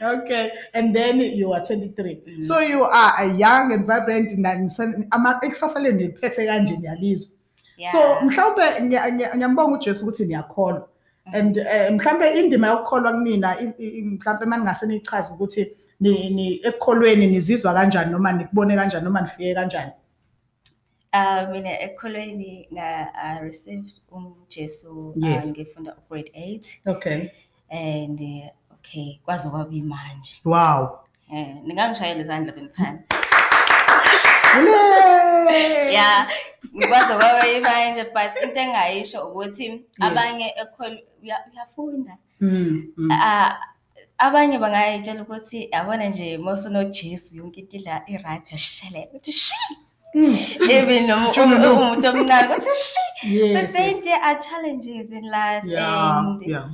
okay 0.00 0.50
and 0.74 0.94
then 0.94 1.20
you 1.20 1.54
are 1.54 1.62
23 1.64 2.22
Mm. 2.26 2.42
so 2.42 2.60
you 2.60 2.84
are 2.84 3.12
a 3.18 3.24
young 3.38 3.72
and 3.72 3.86
vibrant 3.86 4.32
na- 4.38 4.54
nisa- 4.54 5.06
ama 5.10 5.40
ikusasa 5.42 5.80
lenu 5.80 5.96
niliphethe 5.96 6.46
kanje 6.46 6.76
niyalizwa 6.76 7.32
Yeah. 7.76 7.92
so 7.92 7.98
mhlawumbe 8.24 8.62
ngiya- 8.80 9.12
ngiya- 9.12 9.36
ngiyambonga 9.36 9.74
ujesu 9.78 10.04
ukuthi 10.04 10.24
niyakholwa 10.26 10.88
and 11.32 11.56
eh, 11.58 11.92
mhlawumbe 11.92 12.40
indima 12.40 12.66
yokukholwa 12.68 13.12
kunina 13.12 13.60
i- 13.60 13.74
i- 13.78 14.02
mhlawumbe 14.02 14.44
uma 14.46 14.56
ningase 14.56 14.86
nichaze 14.86 15.34
ukuthi 15.34 15.60
ni- 15.60 15.66
ni- 15.66 15.76
ekukholweni 16.64 17.26
nizizwa 17.26 17.74
kanjani 17.74 18.12
noma 18.12 18.32
nikubone 18.32 18.76
kanjani 18.76 19.04
noma 19.04 19.20
nifike 19.20 19.54
kanjani? 19.54 19.90
Uh, 21.14 21.50
mina 21.52 21.80
ekholweni 21.80 22.68
na 22.70 23.14
I 23.14 23.38
received 23.40 23.92
umjesu 24.10 25.08
uh, 25.10 25.24
Yes. 25.28 25.50
ngifunda 25.50 25.96
grade 26.10 26.32
8 26.36 26.90
okay. 26.90 27.28
And 27.70 28.20
uh, 28.20 28.46
okay 28.74 29.18
kwaze 29.24 29.48
kwaba 29.48 29.74
imanje. 29.74 30.34
Wow. 30.44 30.98
Eh 31.34 31.56
ningangishayela 31.64 32.20
izandla 32.20 32.52
bengithanda 32.52 33.02
Yay! 34.56 35.92
yeah 35.94 36.28
ngikwazi 36.76 37.06
kwaba 37.14 37.48
imanje 37.48 38.04
but 38.04 38.42
into 38.44 38.60
engayisho 38.60 39.26
ukuthi 39.28 39.82
abanye 40.00 40.54
ekhol 40.62 40.98
uya- 41.22 41.44
uyafunda. 41.52 42.16
Mm, 42.40 42.92
mm. 42.96 43.10
Ah, 43.12 43.56
abanye 44.18 44.58
bangayitshela 44.58 45.22
ukuthi 45.22 45.68
yabona 45.72 46.08
nje 46.08 46.38
mosonojesu 46.38 47.36
yonke 47.36 47.60
into 47.60 47.76
idla 47.76 48.02
i-right 48.08 48.52
yashisheleka 48.52 49.08
ukuthi 49.10 49.32
shi 49.32 49.54
Mm. 50.14 50.38
even 50.70 51.06
noma 51.06 51.30
Tshona 51.32 51.56
umu- 51.56 51.62
lo. 51.64 51.74
umuntu 51.76 52.08
omncane 52.08 52.48
ukuthi 52.48 52.70
shi 52.74 52.98
but 53.52 53.62
Yes, 53.62 53.72
then 53.72 53.90
yes. 53.90 54.04
there 54.04 54.20
are 54.22 54.38
challenges 54.40 55.10
in 55.10 55.24
life 55.24 55.64
Yeah, 55.66 56.18
and 56.18 56.42
yeah. 56.42 56.70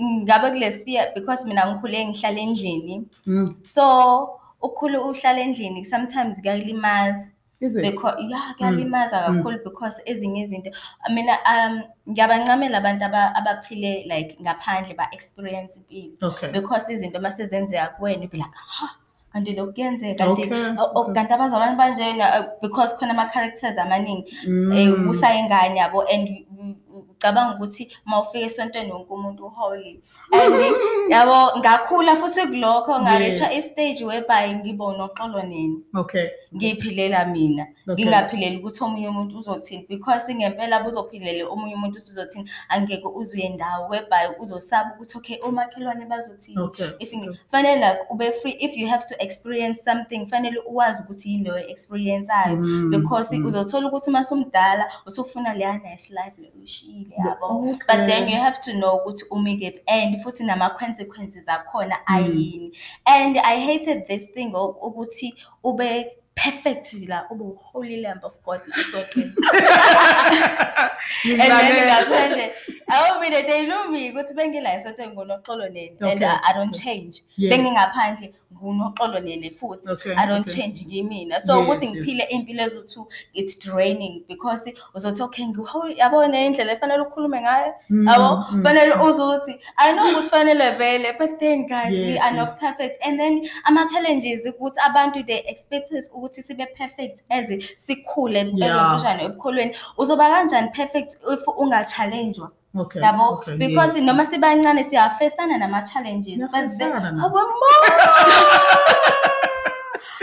ngabe 0.00 0.50
kule 0.50 0.70
sphere 0.72 1.12
because 1.14 1.44
mina 1.48 1.66
ngikhule 1.66 2.06
ngihlala 2.08 2.40
endlini 2.40 3.02
Mm. 3.26 3.48
so 3.64 4.40
ukhule 4.62 4.98
uhlala 4.98 5.40
endlini 5.40 5.84
sometimes 5.84 6.40
kuyalimaza 6.40 7.28
Is 7.60 7.76
it? 7.76 7.82
because 7.82 8.16
yeah 8.28 8.54
kuyalimaza 8.58 9.20
kakhulu 9.22 9.58
because 9.64 10.02
ezinye 10.04 10.40
izinto 10.42 10.70
mina 11.14 11.38
um 11.52 11.82
ngiyabancamela 12.10 12.78
abantu 12.78 13.04
aba- 13.04 13.34
abaphile 13.34 14.04
like 14.06 14.36
ngaphandle 14.42 14.94
ba 14.96 15.08
experience 15.12 15.76
impilo 15.90 16.28
Okay. 16.28 16.50
because 16.52 16.92
izinto 16.92 17.20
mase 17.20 17.44
zenzeka 17.46 17.88
kuwena 17.96 18.24
ubi 18.24 18.36
like 18.38 18.50
ha 18.54 18.88
kanti 19.32 19.52
lokhu 19.54 19.72
kuyenzeka 19.72 20.24
kanti 20.24 20.42
Okay, 20.42 20.64
oh, 20.78 20.90
oh, 20.94 21.00
okay. 21.00 21.14
kanti 21.14 21.32
abazalwane 21.34 21.76
banjena 21.76 22.40
uh, 22.40 22.46
because 22.62 22.96
khona 22.96 23.10
ama 23.12 23.26
characters 23.32 23.78
amaningi 23.78 24.36
Mm. 24.48 24.72
eh 24.72 25.08
usayingane 25.10 25.78
yabo 25.80 26.02
and 26.12 26.28
you 26.28 26.76
ucabanga 27.16 27.54
ukuthi 27.54 27.92
uma 28.06 28.20
ufika 28.20 28.46
esontweni 28.46 28.92
wonke 28.92 29.12
umuntu 29.12 29.46
uholy. 29.46 30.02
And 30.32 30.54
yabo 31.10 31.58
ngakhula 31.58 32.16
futhi 32.16 32.46
kulokho 32.46 32.92
istage 33.56 34.04
whereby 34.04 34.54
ngibona 34.54 35.04
uxolo 35.04 35.42
nini. 35.42 35.82
Okay. 35.94 36.28
Ngiyiphilela 36.54 37.24
mina. 37.24 37.66
Ukuthi 38.58 38.84
omunye 38.84 39.08
umuntu 39.08 39.38
uzothini. 39.38 39.86
Because 39.88 40.34
ngempela 40.34 40.82
buzophilele 40.82 41.44
omunye 41.44 41.74
umuntu 41.74 41.98
ukuthi 41.98 42.10
uzothini 42.10 42.50
angeke 42.68 43.08
uzuye 43.08 43.48
ndawo 43.48 43.88
whereby 43.88 44.34
uzosaba 44.40 44.94
ukuthi 44.94 45.18
okay 45.18 45.38
omakhelwane 45.42 46.06
bazothini. 46.06 46.58
Okay, 46.58 46.90
if 47.00 47.12
fanele 47.52 47.80
like 47.80 48.00
ube 48.10 48.32
free 48.42 48.56
if 48.60 48.76
you 48.76 48.88
have 48.88 49.04
to 49.06 49.14
experience 49.22 49.82
something 49.82 50.26
fanele 50.26 50.58
uwazi 50.66 51.02
ukuthi 51.02 51.28
yini 51.28 51.44
leyo 51.44 51.68
experience-ayo. 51.68 52.56
Mm, 52.56 52.90
because 52.90 53.36
mm. 53.36 53.46
uzothola 53.46 53.88
ukuthi 53.88 54.10
uma 54.10 54.24
sumdala 54.24 54.92
usufuna 55.06 55.54
leya 55.54 55.72
nice 55.78 56.10
life 56.10 56.34
leyo 56.38 56.52
yabo 57.18 57.46
Okay. 57.70 57.72
but 57.88 58.06
then 58.06 58.28
you 58.28 58.36
have 58.36 58.60
to 58.60 58.72
know 58.72 58.96
ukuthi 58.96 59.24
kephi 59.60 59.80
and 59.86 60.16
futhi 60.22 60.44
nama-consequences 60.44 61.48
akhona 61.48 61.96
Mm. 62.08 62.14
ayini 62.16 62.72
and 63.06 63.38
i 63.38 63.56
hated 63.60 64.06
this 64.06 64.32
thing 64.32 64.52
ukuthi 64.54 65.34
ube 65.64 66.06
perfect 66.46 67.08
la 67.08 67.26
ube 67.30 67.58
holy 67.72 67.96
lamb 68.00 68.20
of 68.22 68.42
god 68.44 68.60
esotweni 68.80 69.32
and 71.24 71.40
then 71.40 71.50
Ngimlalele. 71.50 71.86
ngaphandle 71.86 72.54
abo 72.86 73.20
mina 73.20 73.42
they 73.42 73.66
know 73.66 73.88
me 73.88 74.10
ukuthi 74.10 74.34
bengila 74.34 74.74
esotweni 74.74 75.12
ngunoxolo 75.12 75.68
nene 75.68 75.96
and 76.00 76.22
Okay, 76.22 76.24
I, 76.24 76.38
i 76.50 76.52
don't 76.52 76.74
change. 76.74 77.22
Bengingaphandle 77.38 78.32
ngunoxolo 78.62 79.20
nene 79.20 79.50
futhi. 79.50 79.90
Okay, 79.90 80.14
i 80.14 80.26
don't 80.26 80.50
okay. 80.50 80.62
change 80.62 80.86
ngimina 80.86 81.40
so 81.40 81.60
ukuthi 81.60 81.88
ngiphile 81.88 82.24
impilo 82.24 82.62
ezothu 82.62 83.06
it's 83.34 83.58
draining 83.58 84.24
because 84.28 84.72
uzothi 84.94 85.22
okay 85.22 85.46
yabona 85.96 86.44
indlela 86.44 86.72
efanele 86.72 87.02
ukhulume 87.02 87.40
ngayo? 87.40 87.74
Mm, 87.90 88.08
yabo 88.08 88.44
mm, 88.50 88.62
fanele 88.62 88.94
uzuthi 88.94 89.60
i 89.76 89.92
know 89.92 90.10
ukuthi 90.10 90.30
fanele 90.30 90.70
vele 90.70 91.12
but 91.18 91.38
then 91.38 91.66
guys 91.66 91.92
we 91.92 92.18
are 92.18 92.36
not 92.36 92.48
perfect. 92.60 92.98
And 93.06 93.18
then 93.18 93.48
ama-challenges 93.64 94.46
ukuthi 94.46 94.80
abantu 94.86 95.26
they 95.26 95.42
expect 95.46 95.92
us 95.92 96.10
ukuthi 96.14 96.35
sibe 96.42 96.66
perfect 96.66 97.22
as 97.30 97.50
sikhule 97.76 98.38
Yeah. 98.38 98.70
elontushane 98.70 99.22
ebukholweni 99.24 99.76
uzoba 99.98 100.28
kanjani 100.30 100.68
perfect 100.68 101.16
if 101.32 101.48
unga-challengewa 101.48 102.50
okay 102.78 103.02
yabo 103.02 103.28
okay, 103.28 103.56
because 103.56 103.96
yes, 103.98 104.06
noma 104.06 104.22
yes. 104.22 104.30
sibacane 104.30 104.84
siyafesana 104.84 105.58
nama-challenges 105.58 106.38
but 106.38 106.50
then 106.52 106.68
Niyafesana 106.68 107.10
na- 107.12 107.24
awe 107.24 107.42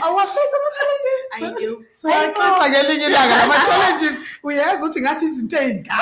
awafesa 0.02 0.58
ama-challenges. 0.60 1.88
Siyaxoxa 1.96 2.70
ngelinye 2.70 3.06
ilanga 3.06 3.38
lama-challenges 3.38 4.22
uyazi 4.44 4.84
ukuthi 4.86 5.02
ngathi 5.02 5.26
izinto 5.26 5.58
ey'ngaka 5.58 5.94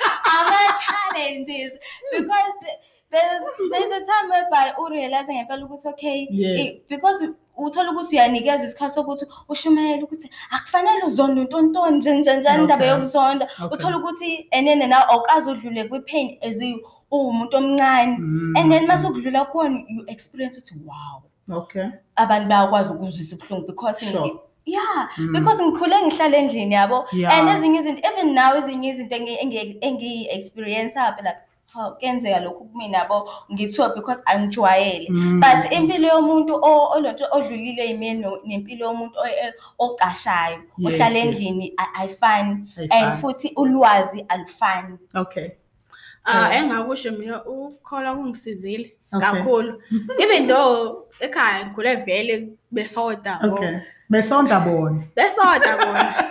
ama-challenges 0.38 1.72
because 2.12 2.52
th- 2.62 2.78
there's, 3.10 3.42
there's 3.70 3.92
a 3.92 4.00
time 4.10 4.26
whereby 4.32 4.72
urealize 4.78 5.32
ngempela 5.34 5.64
ukuthi 5.66 5.88
okay 5.88 6.26
Yes. 6.30 6.68
i- 6.68 6.82
because 6.88 7.28
uthola 7.56 7.90
ukuthi 7.92 8.16
uyanikezwa 8.16 8.66
isikhathi 8.66 8.94
sokuthi 8.94 9.24
ushumayele 9.48 10.02
ukuthi 10.02 10.30
akufanele 10.50 11.04
uzonde 11.04 11.40
untontoni 11.40 11.96
nje 11.96 12.14
nje 12.18 12.36
njani 12.36 12.62
indaba 12.62 12.84
Okay. 12.84 12.90
yokuzonda 12.94 13.44
Okay. 13.64 13.76
uthola 13.76 13.98
ukuthi 13.98 14.46
enene 14.50 14.86
na 14.86 15.08
awukaze 15.08 15.50
udlule 15.50 15.84
kwi-pain 15.84 16.38
as 16.42 16.56
u- 16.62 16.80
uwumuntu 17.10 17.56
omncane 17.56 18.16
Mm, 18.18 18.54
and 18.56 18.72
then 18.72 18.82
mm. 18.82 18.88
mase 18.88 19.08
ukudlula 19.08 19.44
kuwona 19.44 19.78
you 19.88 20.04
experience 20.06 20.58
ukuthi 20.60 20.74
wow 20.86 21.22
okay 21.58 21.84
abantu 22.16 22.48
bayakwazi 22.48 22.92
ukuzwisa 22.92 23.36
ubuhlungu 23.36 23.66
because 23.66 24.04
Sure. 24.06 24.20
ngi- 24.20 24.38
yeah 24.66 25.08
Mm. 25.18 25.32
because 25.32 25.62
ngikhule 25.62 26.02
ngihlala 26.06 26.36
endlini 26.36 26.74
yabo 26.74 27.06
Yeah. 27.12 27.38
and 27.38 27.48
ezinye 27.48 27.78
izinto 27.78 28.02
even 28.08 28.34
now 28.34 28.56
ezinye 28.56 28.88
izinto 28.88 29.16
engi- 29.16 29.38
engi- 29.42 29.78
engiyi-experience 29.80 30.96
apha 31.00 31.22
like 31.22 31.36
hawu 31.74 31.94
kuyenzeka 31.96 32.40
lokhu 32.40 32.64
kumina 32.64 32.98
yabo 32.98 33.30
ngithiwa 33.52 33.88
because 33.94 34.22
angijwayele 34.24 35.06
Mm, 35.10 35.40
but 35.40 35.64
mm. 35.70 35.76
impilo 35.76 36.08
yomuntu 36.08 36.54
o- 36.62 36.90
olonto 36.96 37.24
odlulile 37.30 37.86
yimini 37.88 38.20
no- 38.20 38.38
nempilo 38.44 38.86
yomuntu 38.86 39.18
o- 39.18 39.26
e- 39.26 39.54
ocashayo 39.78 40.58
Yes, 40.78 40.94
ohlala 40.94 41.18
yes. 41.18 41.26
endlini 41.26 41.74
a- 41.76 41.94
ayifani 42.00 42.72
Ayifani. 42.76 43.02
and 43.04 43.14
futhi 43.20 43.52
ulwazi 43.56 44.24
alufani 44.28 44.98
okay 45.14 45.48
Ah, 46.24 46.54
engakusho 46.54 47.12
mina 47.12 47.44
ukukhola 47.44 48.14
kungisizile 48.14 48.92
Okay. 49.14 49.28
kakhulu. 49.28 49.82
Even 50.22 50.46
though 50.46 51.04
ekhaya 51.20 51.66
ngikhule 51.66 51.96
vele 51.96 52.48
besoda. 52.70 53.30
yabo. 53.42 53.54
okay 53.54 53.78
besonda 54.10 54.60
bona 54.60 55.02
Besoda 55.16 55.76
bona. 55.76 56.21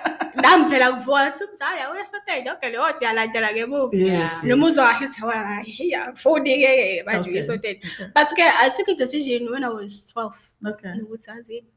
Nami 0.51 0.65
phela 0.71 0.87
kuvuka 0.93 1.31
simzala 1.37 1.91
uyesotenda 1.91 2.49
yonke 2.51 2.67
leyo 2.69 2.99
dala 3.01 3.27
dala 3.27 3.49
ngemuva. 3.53 3.89
yes 3.93 4.43
Noma 4.43 4.65
yes. 4.67 4.71
uzwahle 4.71 5.05
ukuthi 5.07 5.19
hawa 5.21 5.59
hiya 5.63 6.13
phone 6.15 6.49
ke 6.61 7.03
manje 7.05 7.19
Okay. 7.19 7.33
uyesotenda. 7.33 7.87
But 8.15 8.27
ke 8.37 8.43
I 8.63 8.69
took 8.69 8.87
a 8.89 8.95
decision 8.95 9.51
when 9.51 9.63
I 9.63 9.69
was 9.69 10.13
12. 10.13 10.35
okay 10.67 10.93
ukuthi 11.03 11.31
azini 11.31 11.67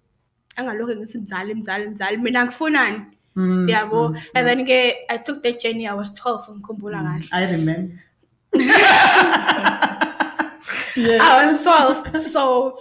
angalokho 0.56 0.96
ngithi 0.96 1.18
mzali 1.18 1.54
mzali 1.54 1.86
mzali 1.88 2.16
mina 2.16 2.44
ngifunani 2.44 3.00
Mm, 3.36 3.68
yabo 3.68 4.08
mm, 4.08 4.16
and 4.34 4.48
then 4.48 4.66
ke 4.66 4.94
I 5.10 5.18
took 5.18 5.42
that 5.42 5.60
journey 5.62 5.88
I 5.88 5.94
was 5.94 6.10
12 6.20 6.50
ngikhumbula 6.54 7.02
kahle 7.02 7.28
I 7.32 7.46
remember 7.52 7.98
yes 10.96 11.20
I 11.20 11.46
was 11.46 11.64
12 11.64 12.20
so 12.32 12.78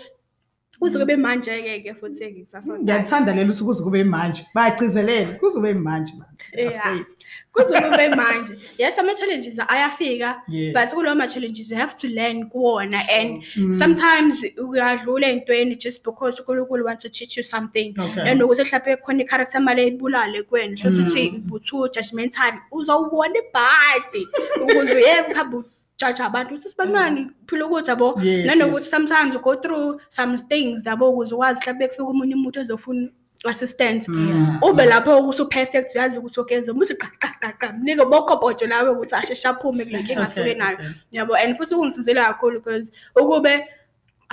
kuze 0.84 1.00
kube 1.00 1.16
manje 1.16 1.52
ke 1.64 1.80
ke 1.84 1.94
futhi 2.00 2.26
ngisasonda 2.32 2.84
ngiyathanda 2.94 3.34
lelo 3.36 3.50
usuku 3.50 3.68
kuze 3.72 3.84
kube 3.84 4.04
manje 4.04 4.46
bayacizelela 4.56 5.34
kuze 5.40 5.56
kube 5.60 5.74
manje 5.74 6.14
man 6.20 6.28
Yeah. 6.58 6.72
Safe. 6.72 7.06
kuze 7.54 7.82
kube 7.82 8.10
manje 8.16 8.52
yes 8.78 9.00
ama 9.00 9.14
challenges 9.16 9.60
ayafika 9.68 10.42
Yes. 10.48 10.74
but 10.74 10.90
kulo 10.94 11.16
ma 11.16 11.28
challenges 11.28 11.72
you 11.72 11.78
have 11.78 11.96
to 12.02 12.08
learn 12.08 12.50
kuwona 12.50 13.00
and 13.20 13.44
Mm. 13.58 13.76
sometimes 13.80 14.46
uyadlula 14.58 15.28
entweni 15.28 15.76
just 15.76 16.04
because 16.06 16.38
uNkulunkulu 16.40 16.86
wants 16.86 17.04
to 17.04 17.10
teach 17.10 17.38
you 17.38 17.44
something 17.44 17.94
Okay. 18.00 18.24
nanokuthi 18.24 18.62
mhlawumbe 18.62 18.96
khona 18.98 19.24
i-character 19.24 19.62
mali 19.62 19.88
ibulale 19.88 20.44
kuwena 20.44 20.72
kusho 20.76 20.90
Mm. 20.90 21.00
ukuthi 21.08 21.26
ibuthu 21.26 21.88
judgmental 21.96 22.54
uzowubona 22.72 23.34
ibhadi 23.40 24.28
ukuze 24.64 24.94
uyeke 24.96 25.22
ukuhamba 25.22 25.64
ujaja 25.98 26.26
abantu 26.26 26.56
ukuthi 26.56 26.70
sibanani 26.70 27.32
phila 27.48 27.66
ukuthi 27.66 27.90
yabo 27.90 28.20
Yes, 28.22 28.46
nanokuthi 28.46 28.84
yes. 28.84 28.90
sometimes 28.90 29.34
you 29.34 29.40
go 29.40 29.56
through 29.56 30.00
some 30.10 30.38
things 30.38 30.86
yabo 30.86 31.10
ukuze 31.10 31.36
ukwazi 31.36 31.60
mhlawumbe 31.60 31.88
kufika 31.88 32.04
umunye 32.04 32.36
umuntu 32.36 32.60
ezofuna 32.60 33.10
assistance 33.46 34.12
Mm. 34.12 34.60
ube 34.62 34.86
lapho 34.86 35.20
usu-perfect 35.20 35.96
uyazi 35.96 36.18
ukuthi 36.20 36.40
okay 36.40 36.62
zomuthi 36.62 36.96
qa 36.96 37.08
qa 37.20 37.30
qa 37.42 37.52
qa 37.52 37.74
mnike 37.74 38.06
bokobhojo 38.06 38.68
lawe 38.68 38.90
ukuthi 38.90 39.16
asheshe 39.16 39.48
aphume 39.48 39.86
kule 39.86 39.98
nkinga 39.98 40.22
Okay, 40.22 40.26
asuke 40.26 40.54
nayo 40.54 40.74
okay. 40.78 40.88
yabo 41.12 41.36
and 41.36 41.58
futhi 41.58 41.76
kungisizile 41.76 42.22
kakhulu 42.22 42.60
because 42.60 42.92
ukube 43.16 43.66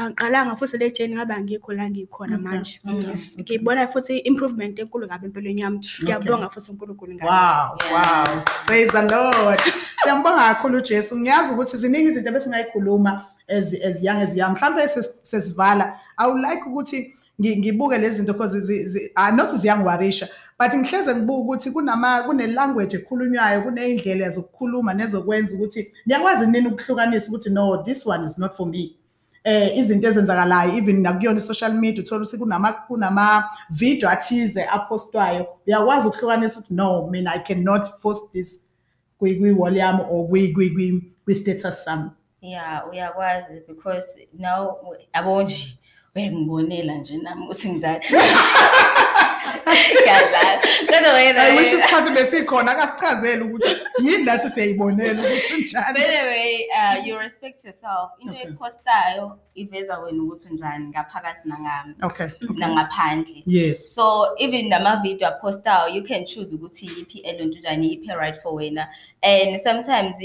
angiqalanga 0.04 0.56
futhi 0.56 0.78
le 0.78 0.90
jeni 0.90 1.14
ngabe 1.14 1.34
angikho 1.34 1.72
la 1.72 1.90
ngikhona 1.90 2.36
Okay. 2.36 2.44
manje 2.48 2.80
Yes. 3.08 3.36
ngiyibona 3.38 3.88
futhi 3.88 4.18
improvement 4.18 4.78
enkulu 4.78 5.08
kabi 5.08 5.26
empilweni 5.26 5.60
yami 5.60 5.78
ngiyabonga 6.02 6.48
futhi 6.50 6.70
unkulunkulu 6.70 7.14
ngalo 7.14 7.30
Wow, 7.30 7.78
wow. 7.92 8.42
Praise 8.66 8.90
the 8.92 9.02
Lord. 9.02 9.60
Siyambonga 10.02 10.54
kakhulu 10.54 10.78
uJesu. 10.78 11.16
Ngiyazi 11.20 11.54
ukuthi 11.54 11.76
ziningi 11.76 12.08
izinto 12.08 12.28
ebesingayikhuluma 12.28 13.26
as 13.48 13.74
as 13.84 14.02
young 14.02 14.22
as 14.22 14.36
young. 14.36 14.52
Mhlambe 14.56 14.82
ses- 14.88 15.12
sesivala. 15.22 15.98
I 16.18 16.26
would 16.26 16.40
like 16.42 16.62
ukuthi 16.66 17.14
ngi- 17.40 17.58
ngibuke 17.58 17.98
lezi 17.98 18.16
zinto 18.16 18.32
because 18.32 18.60
zi- 18.60 18.86
zi- 18.88 19.10
ah, 19.16 19.30
not 19.30 19.48
ziyangiwarisha 19.50 20.28
but 20.58 20.74
ngihleze 20.74 21.14
ngibuka 21.14 21.40
ukuthi 21.40 21.70
kunama 21.70 22.22
kune 22.22 22.46
language 22.46 22.96
ekhulunywayo 22.96 23.62
kuneyindlela 23.62 24.30
zokukhuluma 24.30 24.94
nezokwenza 24.94 25.54
ukuthi 25.54 25.92
niyakwazi 26.06 26.46
nini 26.46 26.68
ukuhlukanisa 26.68 27.28
ukuthi 27.28 27.50
no 27.50 27.82
this 27.82 28.06
one 28.06 28.24
is 28.24 28.38
not 28.38 28.54
for 28.56 28.66
me. 28.66 28.96
Eh 29.44 29.78
izinto 29.78 30.08
ezenzakalayo 30.08 30.76
even 30.76 31.00
nakuyona 31.02 31.38
i-social 31.38 31.72
media 31.72 32.02
uthola 32.02 32.22
ukuthi 32.22 32.38
kunama 32.38 32.72
kunama 32.72 33.44
video 33.70 34.10
athize 34.10 34.64
apostwayo 34.64 35.46
uyakwazi 35.66 36.08
ukuhlukanisa 36.08 36.58
ukuthi 36.58 36.74
no 36.74 37.06
mina 37.06 37.32
i 37.32 37.40
cannot 37.40 37.88
post 38.02 38.32
this 38.32 38.66
kwi 39.18 39.34
kwi 39.34 39.52
wall 39.52 39.76
yami 39.76 40.02
or 40.10 40.28
kwi 40.28 40.52
kwi 40.52 40.70
kwi 40.70 41.02
kwi 41.24 41.34
status 41.34 41.84
sami 41.84 42.10
ya 42.42 42.84
uyakwazi 42.90 43.62
because 43.68 44.28
now 44.38 44.76
yabo 45.14 45.42
nje 45.42 45.78
uyangibonela 46.16 46.94
nje 46.94 47.16
nami 47.16 47.44
ukuthi 47.44 47.68
njani 47.68 48.04
ngiyadlala 48.06 49.09
kodwa 50.86 51.12
wena 51.12 51.44
wish 51.44 51.72
isikhathi 51.72 52.10
besikhona 52.10 52.72
akasichazele 52.72 53.42
ukuthi 53.42 53.76
yini 54.02 54.24
nathi 54.24 54.50
siyayibonela 54.50 55.22
ukuthi 55.22 55.54
unjani 55.54 56.00
anyway, 56.04 56.66
uh, 56.78 57.06
you 57.06 57.18
respect 57.18 57.64
yourself. 57.64 58.10
Into 58.18 58.34
Okay. 58.34 58.48
ephostayo 58.50 59.38
iveza 59.54 59.98
wena 59.98 60.22
ukuthi 60.22 60.48
unjani 60.48 60.86
ngaphakathi 60.86 61.48
nangami 61.48 61.94
okay 62.02 62.28
nangaphandle. 62.54 63.42
yes. 63.46 63.94
So 63.94 64.34
even 64.38 64.68
nama-video 64.68 65.30
post 65.40 65.66
aphostayo 65.66 65.94
you 65.94 66.02
can 66.02 66.24
choose 66.24 66.54
ukuthi 66.54 66.86
yiphi 66.86 67.18
elonto 67.18 67.58
njani 67.58 67.90
yiphi 67.90 68.08
right 68.18 68.36
for 68.36 68.54
wena 68.54 68.88
and 69.22 69.60
sometimes 69.60 70.16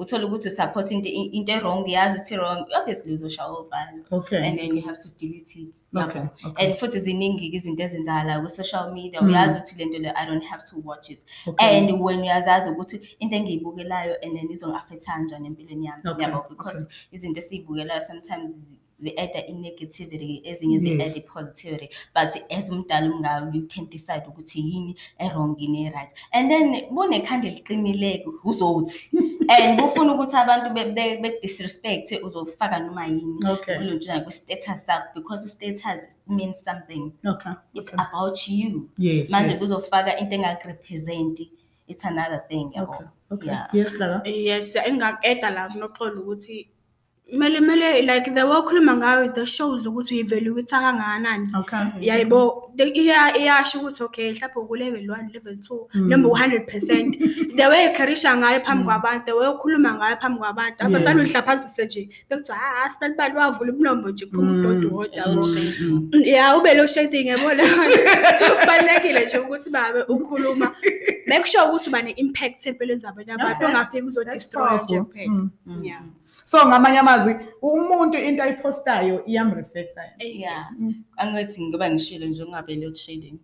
uthole 0.00 0.24
ukuthi 0.24 0.48
usupport 0.48 0.90
into 0.90 1.08
into 1.08 1.52
e-wrong 1.52 1.88
yazi 1.88 2.16
ukuthi 2.18 2.36
wrong 2.36 2.66
obviously 2.80 3.12
uzoshaya 3.14 3.48
uvalo 3.52 4.04
Okay. 4.10 4.38
and 4.48 4.58
then 4.58 4.76
you 4.76 4.82
have 4.82 4.98
to 4.98 5.08
delete 5.18 5.56
it 5.60 5.74
Okay, 5.96 6.22
okay. 6.46 6.66
and 6.66 6.74
futhi 6.80 6.98
ziningi-ke 7.00 7.56
izinto 7.56 7.82
ezenzakalayo 7.82 8.42
ku-social 8.42 8.92
media 8.92 9.20
Mm. 9.22 9.28
uyazi 9.28 9.56
ukuthi 9.58 9.74
le 9.78 9.84
nto 9.84 9.98
le 9.98 10.10
i 10.10 10.26
don't 10.26 10.44
have 10.44 10.62
to 10.70 10.76
watch 10.84 11.10
it 11.10 11.20
Okay. 11.46 11.78
and 11.78 11.90
when 12.00 12.20
uyazazi 12.20 12.70
ukuthi 12.70 12.96
into 13.18 13.36
engiyibukelayo 13.36 14.14
and 14.22 14.32
then 14.36 14.50
izongi-affecta 14.50 15.12
kanjani 15.12 15.46
empilweni 15.46 15.86
yami 15.86 16.02
yabo 16.22 16.44
because 16.48 16.86
izinto 17.12 17.40
esiy'bukelayo 17.40 18.00
sometimes 18.02 18.56
zi-adda 19.00 19.46
i-negativity 19.46 20.40
ezinye 20.44 20.74
Yes. 20.74 20.82
zi-adda 20.82 21.04
i-positivity 21.16 21.88
but 22.14 22.52
as 22.58 22.70
umdala 22.70 23.10
umngako 23.14 23.56
you 23.56 23.66
can 23.74 23.86
decide 23.90 24.22
ukuthi 24.28 24.60
yini 24.60 24.96
e-wrong 25.18 25.56
yini 25.58 25.82
e-right 25.86 26.10
and 26.32 26.50
then 26.50 26.86
bunekhanda 26.90 27.48
eliqinileke 27.48 28.24
uzothi 28.44 29.10
and 29.48 29.80
bufuna 29.80 30.14
ukuthi 30.14 30.36
abantu 30.36 30.74
be- 30.74 30.92
be- 30.92 31.16
beku-disrespect 31.16 32.12
uzofaka 32.22 32.78
noma 32.78 33.06
yini 33.06 33.46
Okay. 33.50 33.76
kulo 33.76 33.94
njena 33.94 34.20
kwi-status 34.20 34.86
sakho 34.86 35.08
because 35.14 35.46
i-status 35.46 36.18
means 36.26 36.64
something 36.64 37.12
Okay. 37.26 37.52
it's 37.74 37.92
about 37.94 38.48
you 38.48 38.88
Yes. 38.98 39.30
manje 39.30 39.48
yes. 39.50 39.58
kuzofaka 39.58 40.18
into 40.18 40.34
engakurepresenti 40.36 41.50
it's 41.88 42.04
another 42.04 42.42
thing 42.48 42.70
yabo 42.74 42.92
Okay. 42.94 43.06
Okay. 43.30 43.48
yeah 43.48 43.68
Yes, 43.72 43.98
Lara. 44.00 44.22
yes 44.28 44.76
engingakeda 44.76 45.50
la 45.50 45.68
noxolo 45.68 46.20
ukuthi 46.22 46.68
kumele 47.30 47.58
kumele 47.58 48.02
like 48.02 48.30
the 48.34 48.42
way 48.44 48.56
okhuluma 48.58 48.96
ngayo 48.96 49.32
the 49.34 49.46
shows 49.46 49.86
ukuthi 49.86 50.14
uyivalue-itha 50.14 50.80
kangakanani 50.80 51.48
Okay. 51.60 51.78
yayibo 52.00 52.72
iya- 52.78 53.36
iyasho 53.38 53.78
ukuthi 53.80 54.02
okay 54.02 54.32
mhlawumbe 54.32 54.60
uku-level 54.60 55.10
one 55.10 55.28
level 55.34 55.56
two 55.58 55.88
Mm. 55.94 56.08
noma 56.08 56.28
u-hundred 56.28 56.66
percent. 56.66 57.16
The 57.56 57.66
way 57.68 57.84
ekharisha 57.86 58.36
ngayo 58.36 58.60
phambi 58.60 58.84
kwabantu 58.84 59.24
the 59.26 59.32
way 59.32 59.48
ukhuluma 59.48 59.94
ngayo 59.94 60.16
phambi 60.20 60.38
kwabantu 60.38 60.76
Yes. 60.78 60.86
abasane 60.86 61.20
uyihlaphazise 61.20 61.84
nje 61.84 62.08
bekuthiwa 62.30 62.58
ha 62.58 62.84
asibantu 62.84 63.16
bani 63.18 63.34
bavula 63.34 63.72
umlomo 63.72 64.08
nje 64.10 64.26
kuphuma 64.26 64.52
udoda 64.52 64.86
uhoda 64.88 65.16
yabo 65.16 65.46
Mm. 65.46 66.10
ya 66.24 66.56
ube 66.56 66.74
lo 66.74 66.86
shading 66.86 67.26
yabona 67.26 67.64
so 68.38 68.54
kubalulekile 68.60 69.24
nje 69.26 69.38
ukuthi 69.38 69.70
babe 69.70 70.02
ukhuluma 70.08 70.74
make 71.26 71.46
sure 71.46 71.64
ukuthi 71.68 71.88
uba 71.90 72.02
ne-impact 72.02 72.66
empilweni 72.66 73.00
zabanye 73.00 73.32
abantu 73.32 73.64
ongafiki 73.66 74.00
That's 74.00 74.06
uzodestroya 74.16 74.80
nje 74.84 75.00
kuphela. 75.00 75.30
Mm, 75.32 75.50
mm, 75.66 75.84
Yeah. 75.84 76.02
Mm. 76.40 76.44
So 76.44 76.66
ngamanye 76.68 76.98
amazwi 76.98 77.34
umuntu 77.62 78.18
into 78.18 78.42
ayipostayo 78.42 79.24
iyamreflecta. 79.26 80.02
yeah 80.18 80.64
Mm. 80.80 80.94
angithi 81.16 81.62
ngoba 81.62 81.90
ngishilo 81.90 82.26
nje 82.26 82.42
ungabe 82.44 82.74
lot 82.76 82.94
shedding 82.96 83.38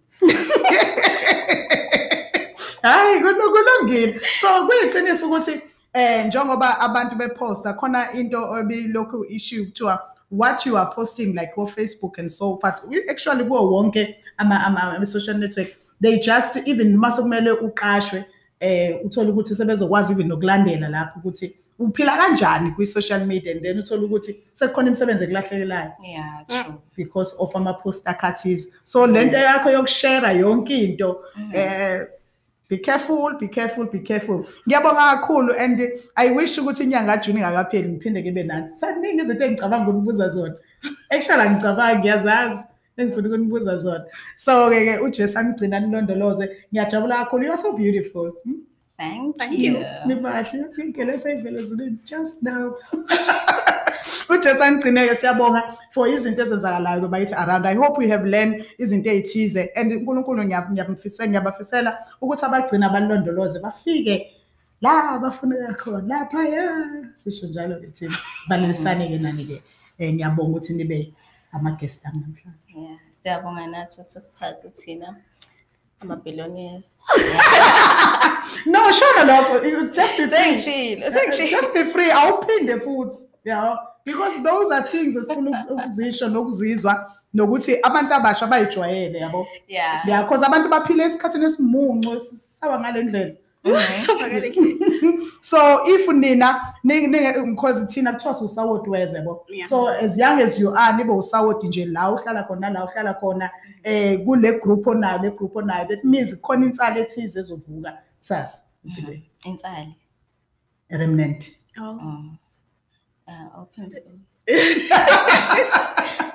Hayi 2.82 3.20
kuno 3.20 3.50
kulungile. 3.50 4.20
So 4.40 4.66
kuyiqiniso 4.66 5.26
ukuthi 5.26 5.60
eh 5.94 6.26
njengoba 6.26 6.80
abantu 6.80 7.16
beposta 7.16 7.72
khona 7.72 8.12
into 8.12 8.58
ebilokhu 8.58 9.24
issue 9.28 9.64
kuthiwa 9.64 9.98
what 10.30 10.66
you 10.66 10.76
are 10.78 10.90
posting 10.94 11.32
like 11.34 11.52
on 11.56 11.66
Facebook 11.66 12.18
and 12.18 12.30
so 12.30 12.58
but 12.62 12.74
we- 12.88 13.08
actually 13.10 13.44
kuwo 13.44 13.70
wonke 13.70 14.16
ama 14.38 14.64
ama 14.66 14.82
ama- 14.82 15.06
social 15.06 15.38
network 15.38 15.68
they 16.02 16.18
just 16.18 16.56
even 16.68 16.96
mase 16.96 17.22
kumele 17.22 17.50
uqashwe 17.50 18.24
eh 18.60 19.00
uthola 19.04 19.30
ukuthi 19.30 19.54
sebezokwazi 19.54 20.12
even 20.12 20.28
nokulandela 20.28 20.88
lapho 20.88 21.18
ukuthi 21.18 21.56
uphila 21.78 22.16
kanjani 22.16 22.70
kwi 22.70 22.86
social 22.86 23.26
media 23.26 23.52
and 23.52 23.62
then 23.62 23.78
uthola 23.78 24.02
ukuthi 24.02 24.36
sekukhona 24.52 24.88
imisebenzi 24.88 25.24
ekulahlekelayo? 25.24 25.92
Yeah 26.04 26.44
Mm. 26.48 26.64
true. 26.64 26.74
because 26.96 27.36
of 27.40 27.56
ama-post 27.56 28.06
akhathizi 28.08 28.72
so 28.84 29.06
lento 29.06 29.36
yakho 29.38 29.70
yokushare 29.70 30.38
yonke 30.38 30.78
into 30.84 31.16
eh 31.54 32.06
be 32.68 32.78
careful 32.78 33.34
be 33.38 33.48
careful 33.48 33.86
be 33.86 33.98
careful. 33.98 34.44
Ngiyabonga 34.68 35.16
kakhulu 35.16 35.54
and 35.58 35.80
i 36.16 36.30
wish 36.30 36.58
ukuthi 36.58 36.82
inyanga 36.84 37.16
kaJune 37.16 37.38
ingakapheli 37.40 37.88
ngiphinde 37.88 38.22
ngibe 38.22 38.42
nansi. 38.42 38.76
Saningi 38.80 39.22
izinto 39.22 39.44
engicabanga 39.44 39.88
ukunibuza 39.90 40.28
zona. 40.28 40.54
Actually 41.10 41.42
angicabangi 41.42 41.98
ngiyazazi 42.00 42.64
engifuna 42.96 43.28
ukunibuza 43.28 43.76
zona. 43.76 44.04
So 44.36 44.70
ke 44.70 44.84
ke 44.84 44.98
uJesu 45.04 45.38
angigcina 45.38 45.80
nilondoloze. 45.80 46.50
Ngiyajabula 46.72 47.16
kakhulu. 47.24 47.44
You 47.44 47.52
are 47.52 47.56
so 47.62 47.76
beautiful. 47.76 48.32
Hmm? 48.44 48.54
Thank, 48.96 49.36
Thank 49.38 49.58
you, 49.58 49.72
you. 49.72 49.84
nibahle 50.06 50.64
uthingele 50.64 51.18
seyivele 51.18 51.62
zini 51.64 51.98
just 52.04 52.42
now. 52.42 52.74
Ujesu 54.28 54.62
angigcine-ke 54.62 55.14
siyabonga 55.14 55.62
for 55.90 56.08
izinto 56.08 56.42
ezenzakalayo 56.42 57.08
bayithi 57.08 57.34
around. 57.34 57.66
I 57.66 57.74
hope 57.74 57.98
we 57.98 58.08
have 58.08 58.24
learned 58.24 58.64
izinto 58.78 59.10
ey'thize 59.10 59.68
and 59.76 59.92
unkulunkulu 59.92 60.42
ngiyab- 60.42 60.70
ngiyamfise- 60.72 61.28
ngiyabafisela 61.28 61.98
ukuthi 62.20 62.44
abagcina 62.44 62.88
balondoloze 62.90 63.60
bafike 63.62 64.32
la 64.80 65.18
bafuneka 65.18 65.74
khona 65.74 66.02
laphaya 66.08 66.84
sisho 67.16 67.46
njalo-ke 67.46 67.86
thina. 67.92 68.16
Balelisane-ke 68.48 69.18
nani-ke. 69.18 69.62
Um 70.00 70.12
ngiyabonga 70.14 70.50
ukuthi 70.50 70.72
nibe 70.74 71.12
ama-guest 71.52 72.06
ami 72.06 72.20
namhlanje 72.20 72.72
yeah 72.76 72.98
siyabonga 73.22 73.66
nathi 73.66 74.00
ukuthi 74.00 74.18
usiphathe 74.18 74.68
thina. 74.70 75.16
Ama-billionaires 76.00 76.84
no 78.66 78.80
shona 78.92 79.24
lokho 79.24 79.64
you- 79.68 79.90
just 79.90 80.16
be 80.16 80.26
free. 80.26 80.36
sengishilo 80.36 81.10
sengishilo 81.10 81.50
just 81.50 81.72
be 81.74 81.84
free. 81.84 82.10
Awuphinde 82.10 82.80
futhi 82.80 83.28
yeah 83.44 83.76
because 84.04 84.42
those 84.42 84.70
are 84.74 84.88
things 84.90 85.16
esifuna 85.16 85.64
ukuzisho 85.70 86.28
nokuzizwa 86.28 87.12
nokuthi 87.34 87.78
abantu 87.82 88.14
abasha 88.14 88.46
bayijwayele 88.46 89.18
yabo? 89.18 89.46
Yeah. 89.68 90.08
Yeah 90.08 90.22
because 90.22 90.46
abantu 90.46 90.68
baphila 90.68 91.04
esikhathini 91.04 91.44
esimuncu 91.44 92.14
esisawa 92.14 92.80
ngale 92.80 93.02
ndlela 93.02 93.34
so 95.40 95.58
if 95.86 96.08
nina 96.08 96.74
ni- 96.84 97.06
ni- 97.06 97.50
because 97.50 97.86
thina 97.86 98.12
kuthiwa 98.12 98.34
siwusawoti 98.34 98.90
yabo 99.14 99.44
Yeah. 99.48 99.68
so 99.68 99.88
as 99.88 100.18
young 100.18 100.40
as 100.40 100.58
you 100.60 100.74
are 100.76 100.96
nibe 100.96 101.12
usawoti 101.12 101.68
nje 101.68 101.84
la 101.84 102.10
uhlala 102.12 102.42
khona 102.42 102.70
la 102.70 102.84
uhlala 102.84 103.14
khona 103.14 103.50
eh 103.82 104.24
kule 104.24 104.60
group 104.60 104.86
onayo 104.86 105.22
le 105.22 105.30
group 105.30 105.56
onayo 105.56 105.88
that 105.88 106.04
means 106.04 106.40
khona 106.40 106.66
insala 106.66 106.98
ethize 106.98 107.40
ezovuka. 107.40 107.98
Kusasa 108.18 108.58
empilweni. 108.84 109.22
insali 109.44 109.94
remnant. 110.90 111.50
Oh. 111.78 111.90
um 111.90 112.38
uh, 113.28 113.60
open 113.62 113.90
the 113.90 114.00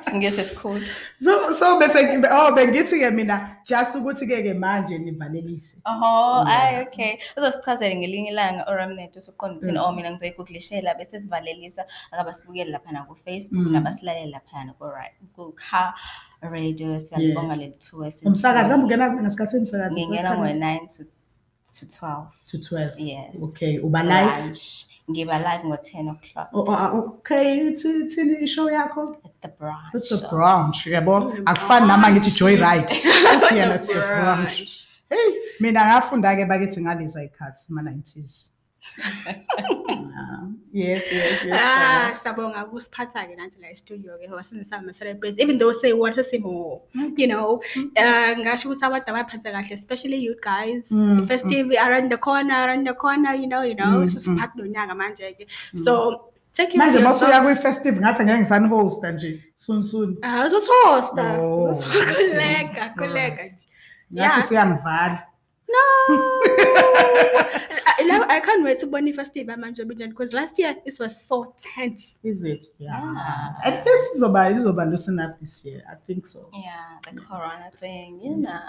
singese 0.02 0.43
sikhulu 0.43 0.86
So 1.17 1.52
so 1.54 1.80
bese 1.80 2.00
oh 2.32 2.52
bengithi 2.56 3.00
ke 3.00 3.12
mina 3.13 3.58
just 3.65 3.95
ukuthi 3.95 4.26
ke 4.28 4.38
ke 4.45 4.54
manje 4.63 4.97
nivalelise. 5.00 5.78
oho 5.86 6.43
ayi 6.47 6.82
okay 6.88 7.19
uzosichazela 7.38 7.95
ngelinye 7.95 8.32
ilanga 8.32 8.63
oramnet 8.71 9.15
usuqonda 9.15 9.56
ukuthi 9.60 9.78
oh 9.80 9.91
mina 9.91 10.12
ngizoyigooglishela 10.12 10.95
bese 11.00 11.19
sivalelisa 11.19 11.86
akabasibukeli 12.12 12.71
laphana 12.71 13.06
ku-facebook 13.08 13.62
Mm. 13.67 13.71
nabasilaleli 13.74 14.32
laphana 14.32 14.74
ku-car 15.36 15.93
radio 16.41 17.00
siyalibonga 17.00 17.54
Yes. 17.54 17.62
leli 17.62 17.76
thuba 17.80 18.12
Umsakazi 18.26 18.69
kambe 18.69 18.95
ngasikhathi 19.21 19.58
emsakazi. 19.58 19.93
ngingena 19.95 20.30
ngo-nine 20.38 20.88
to 20.88 21.04
to 21.80 21.86
twelve 21.97 22.32
to 22.50 22.58
12. 22.58 23.00
yes 23.00 23.36
Okay, 23.43 23.80
uba 23.80 24.04
live 24.04 24.58
ngiba 25.12 25.38
live 25.39 25.63
ngo-ten 25.67 26.08
o'clock. 26.10 26.50
Oh, 26.54 26.65
oh, 26.67 27.00
okay 27.08 27.67
ithini 27.67 28.36
ishow 28.43 28.67
yakho 28.71 29.15
the 29.41 29.47
branch 29.47 29.93
it's 29.93 30.12
a 30.12 30.30
branch 30.30 30.88
yabo 30.88 31.34
akufani 31.45 31.88
nama 31.88 32.12
ngithi 32.12 32.32
joy 32.32 32.56
ride 32.56 32.88
uthi 33.36 33.56
yena 33.58 33.76
it's 33.76 33.89
a 33.89 34.02
branch 34.08 34.88
Hey, 35.10 35.34
mina 35.60 35.86
ngafunda-ke 35.86 36.45
bakithi 36.45 36.82
ngaliza 36.82 37.24
ikhathi 37.24 37.74
ma-nineties 37.74 38.54
Yes, 40.74 41.04
yes, 41.12 41.44
yes. 41.46 41.60
Ah, 41.62 42.13
sabonga 42.24 42.63
kusiphatha-ke 42.72 43.36
nathi 43.39 43.60
la 43.62 43.67
e-studio-ke 43.76 44.28
wasebenzisa 44.32 44.78
ama-celebrities 44.80 45.39
even 45.44 45.58
though 45.58 45.74
say 45.74 45.91
what 45.94 46.15
simo 46.32 46.82
you 47.17 47.28
know 47.28 47.60
uh, 47.76 48.32
ngasho 48.41 48.70
ukuthi 48.70 48.86
abantu 48.88 49.12
abayiphatha 49.12 49.52
kahle 49.56 49.76
especially 49.78 50.17
you 50.28 50.36
guys. 50.41 50.91
Mm, 50.91 51.28
festive 51.28 51.67
around 51.86 52.10
the 52.12 52.17
corner 52.17 52.56
around 52.65 52.88
the 52.88 52.94
corner 52.94 53.34
you 53.36 53.48
know 53.48 53.63
you 53.63 53.76
know 53.76 53.91
Mm, 54.02 54.10
sesiphatha 54.13 54.56
nonyaka 54.56 54.96
manje-ke. 55.02 55.46
So 55.76 56.28
Manje 56.76 56.98
of 57.00 57.04
masuya 57.04 57.39
yourself. 57.39 57.44
kwi 57.46 57.56
festive 57.65 57.96
ngathi 58.00 58.24
ngeke 58.24 58.39
ngisani 58.39 58.67
host 58.70 59.04
nje. 59.04 59.32
Soon 59.56 59.84
soon. 59.84 60.17
Ah, 60.24 60.46
uzothosta 60.46 61.26
Oh, 61.39 61.74
khuleka 62.12 62.86
khuleka 62.98 63.44
nje. 63.44 63.65
Ngathi 64.13 64.39
usuyangivala. 64.39 65.20
No 65.73 66.12
I, 67.99 68.03
I- 68.03 68.38
I 68.38 68.39
can't 68.39 68.63
wait 68.63 68.84
ukubona 68.84 69.10
i-festive 69.10 69.47
manje 69.57 69.86
binjani 69.86 70.10
because 70.12 70.34
last 70.34 70.60
year 70.60 70.75
it 70.86 70.99
was 70.99 71.21
so 71.27 71.53
tense 71.60 72.19
Is 72.23 72.43
it? 72.43 72.65
Yeah. 72.79 73.01
Yeah. 73.01 73.53
At 73.63 73.86
least 73.86 74.15
izoba 74.15 74.47
about 74.69 74.89
loosen 74.89 75.19
up 75.19 75.39
this 75.39 75.65
year. 75.65 75.84
I 75.91 75.95
think 76.07 76.27
so. 76.27 76.49
yeah 76.53 76.99
the 77.13 77.21
corona 77.21 77.71
thing 77.79 78.19
you 78.21 78.36
know 78.38 78.51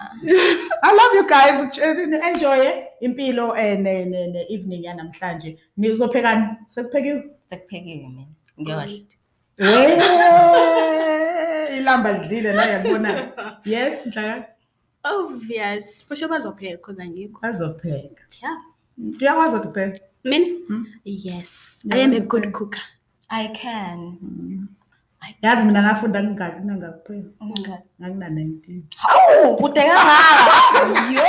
I 0.82 0.92
love 1.00 1.14
you 1.14 1.26
guys. 1.28 1.76
Ch- 1.76 1.80
Enjoy 1.82 2.84
impilo 3.02 3.54
eh 3.56 3.76
ne 3.78 4.04
ne 4.04 4.26
ne 4.32 4.46
evening 4.48 4.84
yanamhlanje. 4.84 5.58
Nizophekani? 5.78 6.46
Sekuphekiwe? 6.66 7.22
sekuphekiwe 7.46 8.08
mina 8.08 8.26
ngiyawasho 8.60 9.02
Eh, 9.58 9.98
ilamba 11.78 12.12
lidlile 12.12 12.52
la 12.52 12.66
yakubona. 12.66 13.32
Yes, 13.64 14.06
Nhlaka. 14.06 14.44
Obvious 15.04 16.04
sure 16.14 16.28
bazopheka 16.28 16.76
because 16.76 16.98
angikho 17.02 17.40
Bazopheka. 17.42 18.22
yeah 18.42 18.56
Uyakwazi 19.20 19.56
ukupheka? 19.56 19.98
Mina? 20.24 20.46
Hmm? 20.68 20.84
Yes. 21.04 21.82
I 21.90 21.98
am 21.98 22.12
a 22.12 22.20
good 22.20 22.52
cooker. 22.52 22.80
I 23.30 23.48
can. 23.48 24.18
yazi 25.42 25.64
mina 25.66 25.82
ngafunda 25.82 26.22
ngingaki 26.22 26.60
nangakuphela 26.64 27.24
Okay. 27.40 27.74
ngangina-nineteen 28.00 28.82
Hawu, 28.96 29.56
kude 29.56 29.80
kangaka. 29.80 31.12
Yo. 31.12 31.22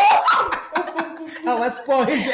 awaspoiled 1.52 2.26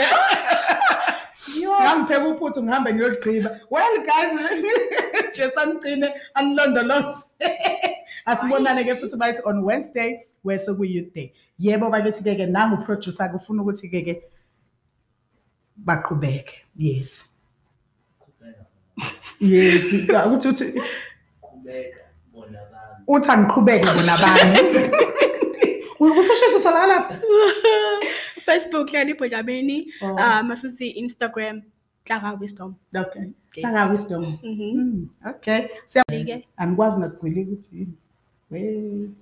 Yo. 1.61 1.71
ngangipheka 1.81 2.27
uphuthu 2.27 2.63
ngihambe 2.63 2.93
ngiyoligqiba 2.93 3.59
well 3.71 3.95
guys 4.05 4.31
jesu 5.35 5.59
angigcine 5.59 6.13
anilondoloze 6.33 7.25
asibonane-ke 8.25 8.95
futhi 8.95 9.17
bayithi 9.17 9.41
on 9.45 9.63
wednesday 9.63 10.19
wese 10.43 10.73
kuyi-youth 10.73 11.13
day 11.13 11.33
yebo 11.59 11.89
bakithi-ke 11.89 12.35
ke 12.35 12.45
nanguproducer-ke 12.45 13.35
ufuna 13.35 13.63
ukuthi-ke 13.63 14.01
ke 14.05 14.13
baqhubeke. 15.77 16.55
Yes. 16.75 17.33
Yes 19.39 19.93
ukuthi 19.93 20.47
uthi 20.47 20.65
uthi 23.07 23.31
angiqhubeke 23.31 23.89
bona 23.95 24.17
bani 24.21 24.59
usoshethi 25.99 26.55
utholakala 26.59 26.97
facebook 28.45 28.89
hlani 28.91 29.11
ibhojabeni 29.11 29.77
oh. 30.01 30.15
um 30.15 30.51
asithi 30.51 30.89
instagram 30.89 31.61
hlaka 32.09 32.39
wisdom. 32.39 32.75
Okay. 32.95 33.33
Hlaka 33.61 33.91
wisdom. 33.91 34.37
Mhm. 34.43 34.71
Mm, 34.75 35.09
okay. 35.29 35.67
Siyabike 35.85 36.47
angikwazi 36.57 36.99
nakugwilika 36.99 37.51
ukuthi 37.51 37.77
yini. 37.77 37.93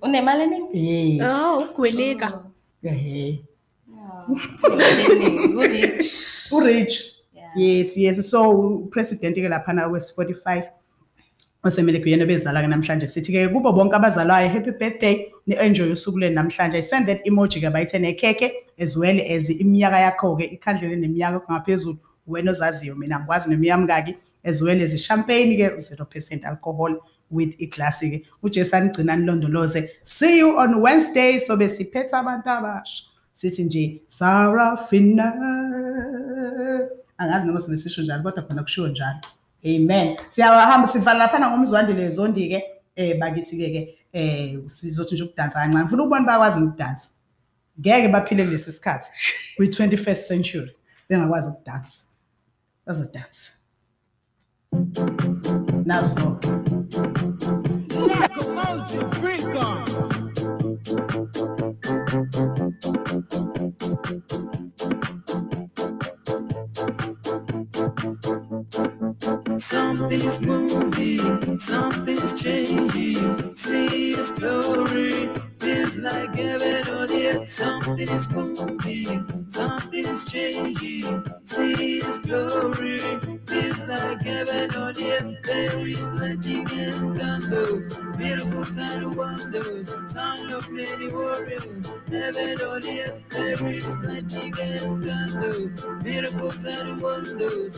Unemali 0.02 0.42
eningi? 0.42 1.18
yes 1.18 1.32
Oh, 1.32 1.64
ugweleka. 1.70 2.42
ehe 2.82 3.40
Unemali 4.62 5.02
eningi. 5.12 5.54
U-rich. 5.54 6.52
urich 6.52 7.14
Yeah. 7.34 7.50
yes 7.56 7.96
yes 7.96 8.30
so 8.30 8.50
upresident 8.76 9.36
ke 9.36 9.48
laphana 9.48 9.88
kwes 9.88 10.12
45 10.18 10.62
osemele 11.64 12.00
kuyena 12.00 12.26
bezala 12.26 12.62
ke 12.62 12.66
namhlanje 12.68 13.06
sithi 13.06 13.32
ke 13.32 13.48
kubo 13.52 13.72
bonke 13.72 13.94
abazalwayo 13.96 14.48
happy 14.48 14.70
birthday 14.70 15.32
ni 15.46 15.54
enjoy 15.54 15.92
usuku 15.92 16.18
lweni 16.18 16.34
namhlanje 16.34 16.82
send 16.82 17.06
that 17.06 17.20
emoji 17.26 17.60
ke 17.60 17.70
bayithe 17.72 17.98
nekheke 17.98 18.52
as 18.78 18.96
well 18.96 19.20
as 19.20 19.50
iminyaka 19.50 20.00
yakho 20.00 20.36
ke 20.36 20.44
ikhandlele 20.44 20.96
neminyaka 20.96 21.40
ngaphezulu 21.52 21.98
wena 22.26 22.50
ozaziyo 22.50 22.94
mina 22.96 23.18
ngikwazi 23.20 23.50
nemiyami 23.50 23.86
kaki 23.86 24.14
as 24.44 24.62
well 24.62 24.82
as 24.82 24.96
champagne 25.06 25.56
ke 25.56 25.68
0% 25.68 26.44
alcohol 26.46 27.00
with 27.30 27.60
iglass 27.60 28.00
ke 28.00 28.26
uJesu 28.42 28.76
anigcina 28.76 29.16
nilondoloze. 29.16 29.90
See 30.04 30.38
you 30.38 30.58
on 30.58 30.80
Wednesday. 30.80 31.38
So 31.38 31.56
besiphethe 31.56 32.16
abantu 32.16 32.50
abasha. 32.50 33.04
Sithi 33.32 33.64
nje 33.64 34.02
Sarafina 34.08 35.32
angazi 37.18 37.46
noma 37.46 37.60
sinesisho 37.60 38.02
njalo 38.02 38.22
kodwa 38.22 38.42
khona 38.42 38.62
kushiwo 38.62 38.88
njalo. 38.88 39.20
Amen. 39.64 40.16
Siyahamba 40.28 40.86
sivala 40.86 41.18
laphana 41.18 41.50
ngomzwandile 41.50 42.10
zondi 42.10 42.48
ke 42.48 42.62
eh 42.96 43.18
bakithi 43.18 43.56
ke 43.56 43.98
eh 44.12 44.58
sizothi 44.66 45.14
nje 45.14 45.24
ukudansa 45.24 45.58
kancane. 45.58 45.84
Ngifuna 45.84 46.02
ukubona 46.02 46.26
bayakwazi 46.26 46.62
ukudansa 46.62 47.08
ngeke 47.80 48.08
baphile 48.08 48.44
kulesi 48.44 48.72
sikhathi. 48.72 49.08
Kwi 49.56 49.66
21st 49.68 50.28
century 50.28 50.76
bengakwazi 51.08 51.50
ukudansa. 51.50 52.04
Bazodansa. 52.86 53.50
Naso 55.84 56.40
Something 69.58 70.20
is 70.20 70.40
moving, 70.42 71.58
something 71.58 72.16
is 72.16 72.42
changing. 72.42 73.54
See 73.54 74.14
His 74.14 74.32
glory, 74.32 75.28
feels 75.58 76.00
like 76.00 76.34
heaven 76.34 76.82
moving, 78.30 79.48
something 79.48 80.06
is 80.06 80.24
changing. 80.32 81.24
See 81.44 82.00
glory, 82.20 82.87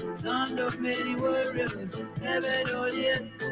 Sound 0.00 0.58
of 0.60 0.80
many 0.80 1.14
warriors, 1.16 2.02
heaven 2.22 2.74
on 2.74 2.88
earth. 2.88 3.49